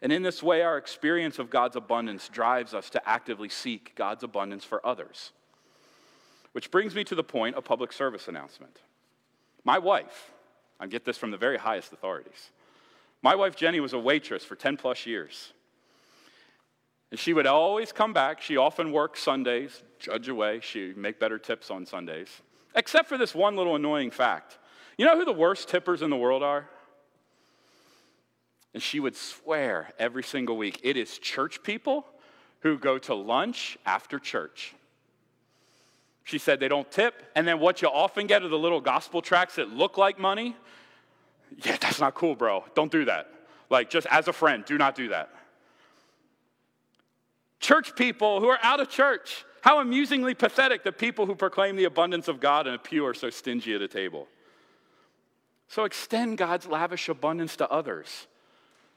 And 0.00 0.12
in 0.12 0.22
this 0.22 0.42
way, 0.42 0.62
our 0.62 0.78
experience 0.78 1.38
of 1.38 1.50
God's 1.50 1.76
abundance 1.76 2.28
drives 2.28 2.72
us 2.74 2.88
to 2.90 3.08
actively 3.08 3.48
seek 3.48 3.94
God's 3.96 4.22
abundance 4.22 4.64
for 4.64 4.84
others. 4.86 5.32
Which 6.52 6.70
brings 6.70 6.94
me 6.94 7.04
to 7.04 7.14
the 7.14 7.24
point 7.24 7.56
of 7.56 7.64
public 7.64 7.92
service 7.92 8.28
announcement. 8.28 8.78
My 9.64 9.78
wife, 9.78 10.32
I 10.78 10.86
get 10.86 11.04
this 11.04 11.18
from 11.18 11.30
the 11.30 11.36
very 11.36 11.58
highest 11.58 11.92
authorities. 11.92 12.50
My 13.22 13.34
wife 13.34 13.56
Jenny 13.56 13.80
was 13.80 13.92
a 13.92 13.98
waitress 13.98 14.44
for 14.44 14.54
10 14.54 14.76
plus 14.76 15.04
years. 15.04 15.52
And 17.10 17.18
she 17.18 17.32
would 17.32 17.46
always 17.46 17.92
come 17.92 18.12
back. 18.12 18.40
She 18.42 18.56
often 18.56 18.92
worked 18.92 19.18
Sundays, 19.18 19.82
judge 19.98 20.28
away. 20.28 20.60
She'd 20.60 20.96
make 20.96 21.18
better 21.18 21.38
tips 21.38 21.70
on 21.70 21.86
Sundays. 21.86 22.28
Except 22.74 23.08
for 23.08 23.16
this 23.16 23.34
one 23.34 23.56
little 23.56 23.76
annoying 23.76 24.10
fact. 24.10 24.58
You 24.98 25.06
know 25.06 25.16
who 25.16 25.24
the 25.24 25.32
worst 25.32 25.68
tippers 25.68 26.02
in 26.02 26.10
the 26.10 26.16
world 26.16 26.42
are? 26.42 26.68
And 28.74 28.82
she 28.82 29.00
would 29.00 29.16
swear 29.16 29.92
every 29.98 30.22
single 30.22 30.56
week 30.56 30.80
it 30.82 30.96
is 30.96 31.18
church 31.18 31.62
people 31.62 32.04
who 32.60 32.78
go 32.78 32.98
to 32.98 33.14
lunch 33.14 33.78
after 33.86 34.18
church. 34.18 34.74
She 36.24 36.36
said 36.36 36.60
they 36.60 36.68
don't 36.68 36.90
tip. 36.90 37.14
And 37.34 37.48
then 37.48 37.58
what 37.58 37.80
you 37.80 37.88
often 37.88 38.26
get 38.26 38.42
are 38.42 38.48
the 38.48 38.58
little 38.58 38.82
gospel 38.82 39.22
tracts 39.22 39.54
that 39.54 39.70
look 39.70 39.96
like 39.96 40.18
money. 40.18 40.54
Yeah, 41.64 41.78
that's 41.80 42.00
not 42.00 42.14
cool, 42.14 42.34
bro. 42.34 42.64
Don't 42.74 42.92
do 42.92 43.06
that. 43.06 43.32
Like, 43.70 43.88
just 43.88 44.06
as 44.10 44.28
a 44.28 44.32
friend, 44.32 44.64
do 44.64 44.76
not 44.76 44.94
do 44.94 45.08
that. 45.08 45.30
Church 47.60 47.96
people 47.96 48.40
who 48.40 48.48
are 48.48 48.58
out 48.62 48.80
of 48.80 48.88
church. 48.88 49.44
How 49.60 49.80
amusingly 49.80 50.34
pathetic 50.34 50.84
the 50.84 50.92
people 50.92 51.26
who 51.26 51.34
proclaim 51.34 51.76
the 51.76 51.84
abundance 51.84 52.28
of 52.28 52.40
God 52.40 52.66
in 52.66 52.74
a 52.74 52.78
pew 52.78 53.04
are 53.06 53.14
so 53.14 53.30
stingy 53.30 53.74
at 53.74 53.82
a 53.82 53.88
table. 53.88 54.28
So 55.68 55.84
extend 55.84 56.38
God's 56.38 56.66
lavish 56.66 57.08
abundance 57.08 57.56
to 57.56 57.68
others. 57.70 58.26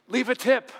Leave 0.08 0.30
a 0.30 0.36
tip, 0.36 0.71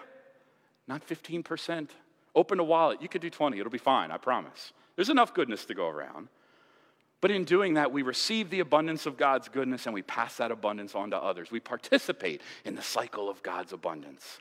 not 0.88 1.06
15%. 1.08 1.90
Open 2.34 2.60
a 2.60 2.64
wallet. 2.64 3.02
You 3.02 3.10
could 3.10 3.22
do 3.22 3.30
20, 3.30 3.60
it'll 3.60 3.72
be 3.72 3.78
fine, 3.78 4.12
I 4.12 4.18
promise. 4.18 4.72
There's 4.96 5.10
enough 5.10 5.34
goodness 5.34 5.66
to 5.66 5.74
go 5.74 5.88
around. 5.88 6.30
But 7.20 7.32
in 7.32 7.44
doing 7.44 7.76
that, 7.76 7.92
we 7.92 8.02
receive 8.02 8.50
the 8.50 8.62
abundance 8.62 9.06
of 9.06 9.16
God's 9.16 9.48
goodness 9.48 9.86
and 9.86 9.94
we 9.94 10.02
pass 10.02 10.38
that 10.38 10.52
abundance 10.52 10.96
on 10.96 11.12
to 11.12 11.18
others. 11.18 11.52
We 11.52 11.60
participate 11.60 12.42
in 12.66 12.76
the 12.76 12.82
cycle 12.82 13.30
of 13.30 13.44
God's 13.44 13.74
abundance. 13.74 14.40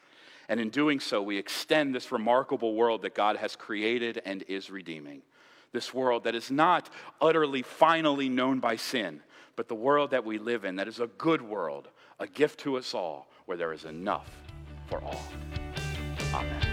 And 0.51 0.59
in 0.59 0.69
doing 0.71 0.99
so, 0.99 1.23
we 1.23 1.39
extend 1.39 1.95
this 1.95 2.11
remarkable 2.11 2.75
world 2.75 3.03
that 3.03 3.15
God 3.15 3.37
has 3.37 3.55
created 3.55 4.21
and 4.25 4.43
is 4.49 4.69
redeeming. 4.69 5.23
This 5.71 5.95
world 5.95 6.25
that 6.25 6.35
is 6.35 6.51
not 6.51 6.91
utterly, 7.21 7.63
finally 7.63 8.29
known 8.29 8.59
by 8.59 8.75
sin, 8.75 9.21
but 9.55 9.69
the 9.69 9.77
world 9.77 10.11
that 10.11 10.25
we 10.25 10.39
live 10.39 10.65
in 10.65 10.75
that 10.77 10.89
is 10.89 10.99
a 10.99 11.07
good 11.07 11.41
world, 11.41 11.87
a 12.19 12.27
gift 12.27 12.59
to 12.61 12.77
us 12.77 12.95
all, 12.95 13.31
where 13.47 13.57
there 13.57 13.73
is 13.73 13.85
enough 13.85 14.29
for 14.89 15.01
all. 15.01 15.23
Amen. 16.35 16.70